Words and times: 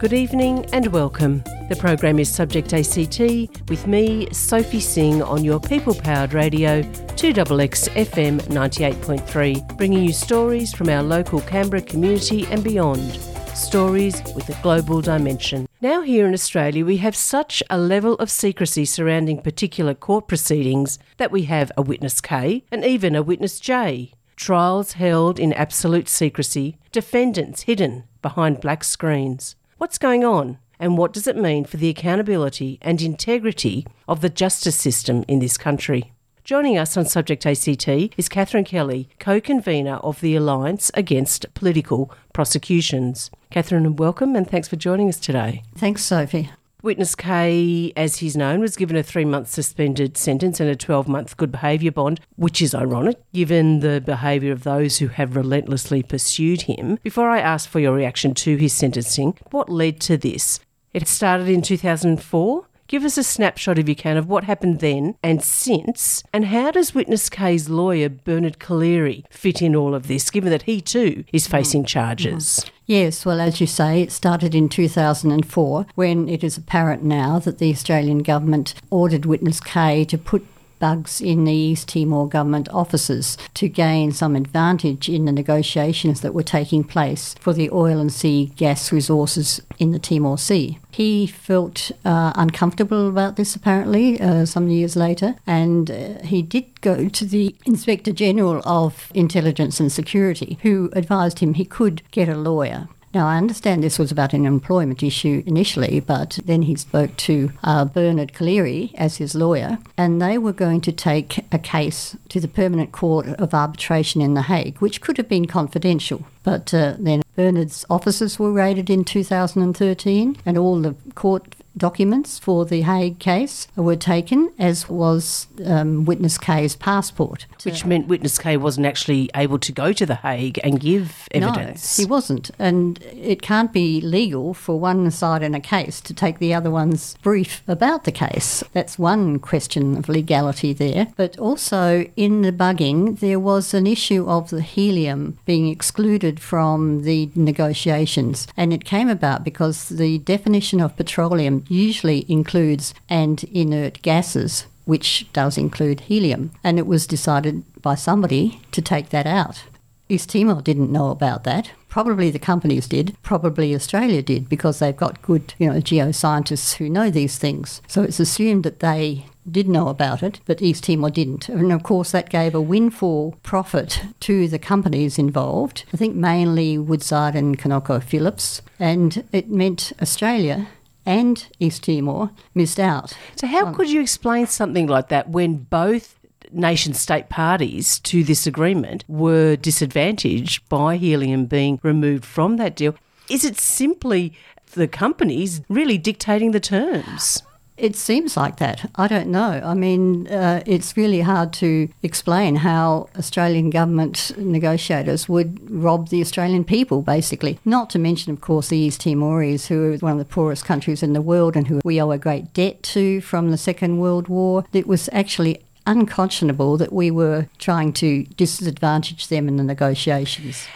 Good 0.00 0.14
evening 0.14 0.64
and 0.72 0.86
welcome. 0.86 1.44
The 1.68 1.76
program 1.78 2.18
is 2.18 2.34
Subject 2.34 2.72
ACT 2.72 3.20
with 3.68 3.86
me, 3.86 4.32
Sophie 4.32 4.80
Singh, 4.80 5.20
on 5.20 5.44
your 5.44 5.60
people 5.60 5.94
powered 5.94 6.32
radio, 6.32 6.80
2XX 6.80 8.06
FM 8.06 8.40
98.3, 8.44 9.76
bringing 9.76 10.02
you 10.02 10.14
stories 10.14 10.72
from 10.72 10.88
our 10.88 11.02
local 11.02 11.42
Canberra 11.42 11.82
community 11.82 12.46
and 12.46 12.64
beyond. 12.64 13.12
Stories 13.54 14.22
with 14.34 14.48
a 14.48 14.62
global 14.62 15.02
dimension. 15.02 15.68
Now, 15.82 16.00
here 16.00 16.26
in 16.26 16.32
Australia, 16.32 16.86
we 16.86 16.96
have 16.96 17.14
such 17.14 17.62
a 17.68 17.76
level 17.76 18.14
of 18.14 18.30
secrecy 18.30 18.86
surrounding 18.86 19.42
particular 19.42 19.92
court 19.92 20.28
proceedings 20.28 20.98
that 21.18 21.30
we 21.30 21.42
have 21.42 21.70
a 21.76 21.82
witness 21.82 22.22
K 22.22 22.64
and 22.72 22.86
even 22.86 23.14
a 23.14 23.22
witness 23.22 23.60
J. 23.60 24.14
Trials 24.34 24.94
held 24.94 25.38
in 25.38 25.52
absolute 25.52 26.08
secrecy, 26.08 26.78
defendants 26.90 27.64
hidden 27.64 28.04
behind 28.22 28.62
black 28.62 28.82
screens. 28.82 29.56
What's 29.80 29.96
going 29.96 30.26
on? 30.26 30.58
And 30.78 30.98
what 30.98 31.14
does 31.14 31.26
it 31.26 31.38
mean 31.38 31.64
for 31.64 31.78
the 31.78 31.88
accountability 31.88 32.78
and 32.82 33.00
integrity 33.00 33.86
of 34.06 34.20
the 34.20 34.28
justice 34.28 34.76
system 34.76 35.24
in 35.26 35.38
this 35.38 35.56
country? 35.56 36.12
Joining 36.44 36.76
us 36.76 36.98
on 36.98 37.06
Subject 37.06 37.46
ACT 37.46 37.88
is 37.88 38.28
Catherine 38.28 38.64
Kelly, 38.64 39.08
co 39.18 39.40
convenor 39.40 39.98
of 40.04 40.20
the 40.20 40.36
Alliance 40.36 40.90
Against 40.92 41.46
Political 41.54 42.12
Prosecutions. 42.34 43.30
Catherine, 43.50 43.96
welcome 43.96 44.36
and 44.36 44.46
thanks 44.46 44.68
for 44.68 44.76
joining 44.76 45.08
us 45.08 45.18
today. 45.18 45.62
Thanks, 45.78 46.04
Sophie. 46.04 46.50
Witness 46.82 47.14
K, 47.14 47.92
as 47.94 48.16
he's 48.16 48.36
known, 48.36 48.60
was 48.60 48.76
given 48.76 48.96
a 48.96 49.02
three 49.02 49.26
month 49.26 49.48
suspended 49.48 50.16
sentence 50.16 50.60
and 50.60 50.70
a 50.70 50.76
12 50.76 51.08
month 51.08 51.36
good 51.36 51.52
behaviour 51.52 51.92
bond, 51.92 52.20
which 52.36 52.62
is 52.62 52.74
ironic 52.74 53.18
given 53.34 53.80
the 53.80 54.00
behaviour 54.00 54.52
of 54.52 54.62
those 54.62 54.98
who 54.98 55.08
have 55.08 55.36
relentlessly 55.36 56.02
pursued 56.02 56.62
him. 56.62 56.98
Before 57.02 57.28
I 57.28 57.40
ask 57.40 57.68
for 57.68 57.80
your 57.80 57.94
reaction 57.94 58.32
to 58.34 58.56
his 58.56 58.72
sentencing, 58.72 59.36
what 59.50 59.68
led 59.68 60.00
to 60.02 60.16
this? 60.16 60.60
It 60.94 61.06
started 61.06 61.48
in 61.48 61.60
2004. 61.62 62.66
Give 62.90 63.04
us 63.04 63.16
a 63.16 63.22
snapshot, 63.22 63.78
if 63.78 63.88
you 63.88 63.94
can, 63.94 64.16
of 64.16 64.28
what 64.28 64.42
happened 64.42 64.80
then 64.80 65.14
and 65.22 65.40
since, 65.44 66.24
and 66.32 66.46
how 66.46 66.72
does 66.72 66.92
Witness 66.92 67.30
K's 67.30 67.68
lawyer, 67.68 68.08
Bernard 68.08 68.58
Collaery, 68.58 69.22
fit 69.30 69.62
in 69.62 69.76
all 69.76 69.94
of 69.94 70.08
this, 70.08 70.28
given 70.28 70.50
that 70.50 70.62
he 70.62 70.80
too 70.80 71.22
is 71.32 71.46
facing 71.46 71.84
charges? 71.84 72.64
Yes, 72.86 73.24
well, 73.24 73.40
as 73.40 73.60
you 73.60 73.68
say, 73.68 74.02
it 74.02 74.10
started 74.10 74.56
in 74.56 74.68
2004 74.68 75.86
when 75.94 76.28
it 76.28 76.42
is 76.42 76.56
apparent 76.56 77.04
now 77.04 77.38
that 77.38 77.58
the 77.58 77.70
Australian 77.70 78.24
government 78.24 78.74
ordered 78.90 79.24
Witness 79.24 79.60
K 79.60 80.04
to 80.06 80.18
put 80.18 80.44
bugs 80.80 81.20
in 81.20 81.44
the 81.44 81.52
East 81.52 81.88
Timor 81.88 82.28
government 82.28 82.68
offices 82.70 83.38
to 83.54 83.68
gain 83.68 84.10
some 84.10 84.34
advantage 84.34 85.08
in 85.08 85.26
the 85.26 85.32
negotiations 85.32 86.22
that 86.22 86.34
were 86.34 86.42
taking 86.42 86.82
place 86.82 87.34
for 87.38 87.52
the 87.52 87.70
oil 87.70 88.00
and 88.00 88.12
sea 88.12 88.46
gas 88.56 88.90
resources 88.90 89.60
in 89.78 89.92
the 89.92 89.98
Timor 90.00 90.38
Sea. 90.38 90.78
He 90.90 91.26
felt 91.26 91.92
uh, 92.04 92.32
uncomfortable 92.34 93.08
about 93.08 93.36
this 93.36 93.54
apparently 93.54 94.20
uh, 94.20 94.44
some 94.46 94.68
years 94.68 94.96
later, 94.96 95.36
and 95.46 95.90
uh, 95.90 96.22
he 96.24 96.42
did 96.42 96.80
go 96.80 97.08
to 97.08 97.24
the 97.24 97.54
Inspector 97.64 98.10
General 98.12 98.62
of 98.64 99.12
Intelligence 99.14 99.78
and 99.78 99.92
Security, 99.92 100.58
who 100.62 100.90
advised 100.94 101.38
him 101.38 101.54
he 101.54 101.64
could 101.64 102.02
get 102.10 102.28
a 102.28 102.36
lawyer. 102.36 102.88
Now, 103.12 103.26
I 103.26 103.38
understand 103.38 103.82
this 103.82 103.98
was 103.98 104.12
about 104.12 104.34
an 104.34 104.46
employment 104.46 105.02
issue 105.02 105.42
initially, 105.44 105.98
but 105.98 106.38
then 106.44 106.62
he 106.62 106.76
spoke 106.76 107.16
to 107.16 107.50
uh, 107.64 107.84
Bernard 107.84 108.32
Collaery 108.32 108.92
as 108.94 109.16
his 109.16 109.34
lawyer, 109.34 109.78
and 109.96 110.22
they 110.22 110.38
were 110.38 110.52
going 110.52 110.80
to 110.82 110.92
take 110.92 111.44
a 111.50 111.58
case 111.58 112.16
to 112.28 112.38
the 112.38 112.46
Permanent 112.46 112.92
Court 112.92 113.26
of 113.26 113.52
Arbitration 113.52 114.20
in 114.20 114.34
The 114.34 114.42
Hague, 114.42 114.78
which 114.78 115.00
could 115.00 115.16
have 115.16 115.28
been 115.28 115.46
confidential. 115.46 116.24
But 116.44 116.72
uh, 116.72 116.94
then 117.00 117.22
Bernard's 117.34 117.84
offices 117.90 118.38
were 118.38 118.52
raided 118.52 118.88
in 118.88 119.04
2013, 119.04 120.36
and 120.46 120.56
all 120.56 120.80
the 120.80 120.94
court 121.16 121.56
documents 121.80 122.38
for 122.38 122.64
the 122.64 122.82
Hague 122.82 123.18
case 123.18 123.66
were 123.74 123.96
taken, 123.96 124.52
as 124.58 124.88
was 124.88 125.48
um, 125.66 126.04
Witness 126.04 126.38
K's 126.38 126.76
passport. 126.76 127.46
Which 127.64 127.84
meant 127.84 128.06
Witness 128.06 128.38
K 128.38 128.56
wasn't 128.56 128.86
actually 128.86 129.30
able 129.34 129.58
to 129.58 129.72
go 129.72 129.92
to 129.92 130.06
The 130.06 130.14
Hague 130.16 130.60
and 130.62 130.78
give 130.78 131.26
evidence. 131.32 131.98
No, 131.98 132.04
he 132.04 132.08
wasn't. 132.08 132.50
And 132.58 133.02
it 133.02 133.42
can't 133.42 133.72
be 133.72 134.00
legal 134.00 134.54
for 134.54 134.78
one 134.78 135.10
side 135.10 135.42
in 135.42 135.54
a 135.54 135.60
case 135.60 136.00
to 136.02 136.14
take 136.14 136.38
the 136.38 136.54
other 136.54 136.70
one's 136.70 137.16
brief 137.22 137.62
about 137.66 138.04
the 138.04 138.12
case. 138.12 138.62
That's 138.72 138.98
one 138.98 139.38
question 139.40 139.96
of 139.96 140.08
legality 140.08 140.72
there. 140.72 141.08
But 141.16 141.38
also 141.38 142.04
in 142.16 142.42
the 142.42 142.52
bugging, 142.52 143.18
there 143.20 143.40
was 143.40 143.74
an 143.74 143.86
issue 143.86 144.28
of 144.28 144.50
the 144.50 144.62
helium 144.62 145.38
being 145.46 145.68
excluded 145.68 146.38
from 146.40 147.02
the 147.02 147.30
negotiations. 147.34 148.46
And 148.56 148.72
it 148.72 148.84
came 148.84 149.08
about 149.08 149.42
because 149.44 149.88
the 149.88 150.18
definition 150.18 150.80
of 150.80 150.96
petroleum 150.96 151.64
usually 151.70 152.26
includes 152.28 152.92
and 153.08 153.44
inert 153.44 154.02
gases, 154.02 154.66
which 154.84 155.32
does 155.32 155.56
include 155.56 156.00
helium. 156.00 156.50
And 156.64 156.78
it 156.78 156.86
was 156.86 157.06
decided 157.06 157.62
by 157.80 157.94
somebody 157.94 158.60
to 158.72 158.82
take 158.82 159.10
that 159.10 159.26
out. 159.26 159.64
East 160.08 160.30
Timor 160.30 160.60
didn't 160.60 160.90
know 160.90 161.10
about 161.10 161.44
that. 161.44 161.70
Probably 161.88 162.30
the 162.30 162.38
companies 162.40 162.88
did. 162.88 163.16
Probably 163.22 163.74
Australia 163.74 164.22
did 164.22 164.48
because 164.48 164.80
they've 164.80 164.96
got 164.96 165.22
good, 165.22 165.54
you 165.58 165.68
know, 165.68 165.80
geoscientists 165.80 166.74
who 166.74 166.90
know 166.90 167.10
these 167.10 167.38
things. 167.38 167.80
So 167.86 168.02
it's 168.02 168.18
assumed 168.18 168.64
that 168.64 168.80
they 168.80 169.26
did 169.50 169.68
know 169.68 169.88
about 169.88 170.22
it, 170.22 170.40
but 170.46 170.62
East 170.62 170.84
Timor 170.84 171.10
didn't. 171.10 171.48
And 171.48 171.72
of 171.72 171.82
course, 171.82 172.10
that 172.10 172.28
gave 172.28 172.54
a 172.54 172.60
windfall 172.60 173.36
profit 173.42 174.02
to 174.20 174.48
the 174.48 174.58
companies 174.58 175.18
involved. 175.18 175.84
I 175.92 175.96
think 175.96 176.16
mainly 176.16 176.76
Woodside 176.76 177.36
and 177.36 177.58
ConocoPhillips, 177.58 178.60
and 178.78 179.24
it 179.32 179.48
meant 179.48 179.92
Australia 180.02 180.68
and 181.06 181.46
East 181.58 181.84
Timor 181.84 182.30
missed 182.54 182.80
out. 182.80 183.16
So, 183.36 183.46
how 183.46 183.66
um, 183.66 183.74
could 183.74 183.90
you 183.90 184.00
explain 184.00 184.46
something 184.46 184.86
like 184.86 185.08
that 185.08 185.30
when 185.30 185.56
both 185.56 186.18
nation 186.52 186.94
state 186.94 187.28
parties 187.28 187.98
to 188.00 188.24
this 188.24 188.46
agreement 188.46 189.04
were 189.08 189.56
disadvantaged 189.56 190.68
by 190.68 190.96
helium 190.96 191.46
being 191.46 191.80
removed 191.82 192.24
from 192.24 192.56
that 192.56 192.76
deal? 192.76 192.94
Is 193.28 193.44
it 193.44 193.58
simply 193.58 194.32
the 194.72 194.88
companies 194.88 195.62
really 195.68 195.98
dictating 195.98 196.50
the 196.50 196.60
terms? 196.60 197.42
It 197.80 197.96
seems 197.96 198.36
like 198.36 198.58
that. 198.58 198.90
I 198.96 199.08
don't 199.08 199.28
know. 199.28 199.62
I 199.64 199.72
mean, 199.72 200.28
uh, 200.28 200.62
it's 200.66 200.98
really 200.98 201.22
hard 201.22 201.54
to 201.54 201.88
explain 202.02 202.56
how 202.56 203.08
Australian 203.18 203.70
government 203.70 204.32
negotiators 204.36 205.30
would 205.30 205.70
rob 205.70 206.10
the 206.10 206.20
Australian 206.20 206.64
people, 206.64 207.00
basically. 207.00 207.58
Not 207.64 207.88
to 207.90 207.98
mention, 207.98 208.34
of 208.34 208.42
course, 208.42 208.68
the 208.68 208.76
East 208.76 209.00
Timorese, 209.00 209.68
who 209.68 209.94
are 209.94 209.96
one 209.96 210.12
of 210.12 210.18
the 210.18 210.26
poorest 210.26 210.66
countries 210.66 211.02
in 211.02 211.14
the 211.14 211.22
world 211.22 211.56
and 211.56 211.68
who 211.68 211.80
we 211.82 211.98
owe 212.02 212.10
a 212.10 212.18
great 212.18 212.52
debt 212.52 212.82
to 212.82 213.22
from 213.22 213.50
the 213.50 213.56
Second 213.56 213.98
World 213.98 214.28
War. 214.28 214.66
It 214.74 214.86
was 214.86 215.08
actually 215.10 215.62
unconscionable 215.86 216.76
that 216.76 216.92
we 216.92 217.10
were 217.10 217.48
trying 217.58 217.94
to 217.94 218.24
disadvantage 218.36 219.28
them 219.28 219.48
in 219.48 219.56
the 219.56 219.64
negotiations. 219.64 220.66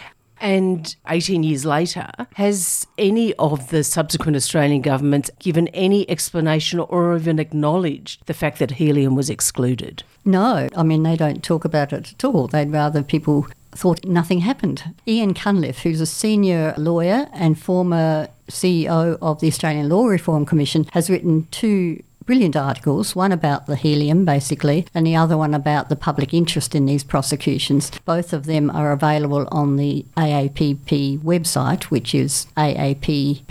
And 0.41 0.95
18 1.07 1.43
years 1.43 1.65
later, 1.65 2.09
has 2.33 2.87
any 2.97 3.33
of 3.35 3.69
the 3.69 3.83
subsequent 3.83 4.35
Australian 4.35 4.81
governments 4.81 5.31
given 5.39 5.67
any 5.69 6.09
explanation 6.09 6.79
or 6.79 7.15
even 7.15 7.39
acknowledged 7.39 8.25
the 8.25 8.33
fact 8.33 8.59
that 8.59 8.71
helium 8.71 9.15
was 9.15 9.29
excluded? 9.29 10.03
No, 10.25 10.67
I 10.75 10.83
mean, 10.83 11.03
they 11.03 11.15
don't 11.15 11.43
talk 11.43 11.65
about 11.65 11.93
it 11.93 12.13
at 12.13 12.23
all. 12.23 12.47
They'd 12.47 12.71
rather 12.71 13.03
people 13.03 13.47
thought 13.71 14.05
nothing 14.05 14.39
happened. 14.39 14.95
Ian 15.07 15.33
Cunliffe, 15.33 15.83
who's 15.83 16.01
a 16.01 16.05
senior 16.05 16.73
lawyer 16.77 17.27
and 17.33 17.59
former 17.59 18.29
CEO 18.49 19.17
of 19.21 19.39
the 19.39 19.47
Australian 19.47 19.89
Law 19.89 20.05
Reform 20.05 20.45
Commission, 20.45 20.85
has 20.93 21.09
written 21.09 21.47
two 21.51 22.01
brilliant 22.25 22.55
articles, 22.55 23.15
one 23.15 23.31
about 23.31 23.65
the 23.67 23.75
helium, 23.75 24.25
basically, 24.25 24.87
and 24.93 25.05
the 25.05 25.15
other 25.15 25.37
one 25.37 25.53
about 25.53 25.89
the 25.89 25.95
public 25.95 26.33
interest 26.33 26.75
in 26.75 26.85
these 26.85 27.03
prosecutions. 27.03 27.91
Both 28.05 28.33
of 28.33 28.45
them 28.45 28.69
are 28.71 28.91
available 28.91 29.47
on 29.51 29.75
the 29.77 30.05
AAPP 30.17 31.19
website, 31.19 31.83
which 31.85 32.15
is 32.15 32.47
aapp.ipan.org.au. 32.57 33.45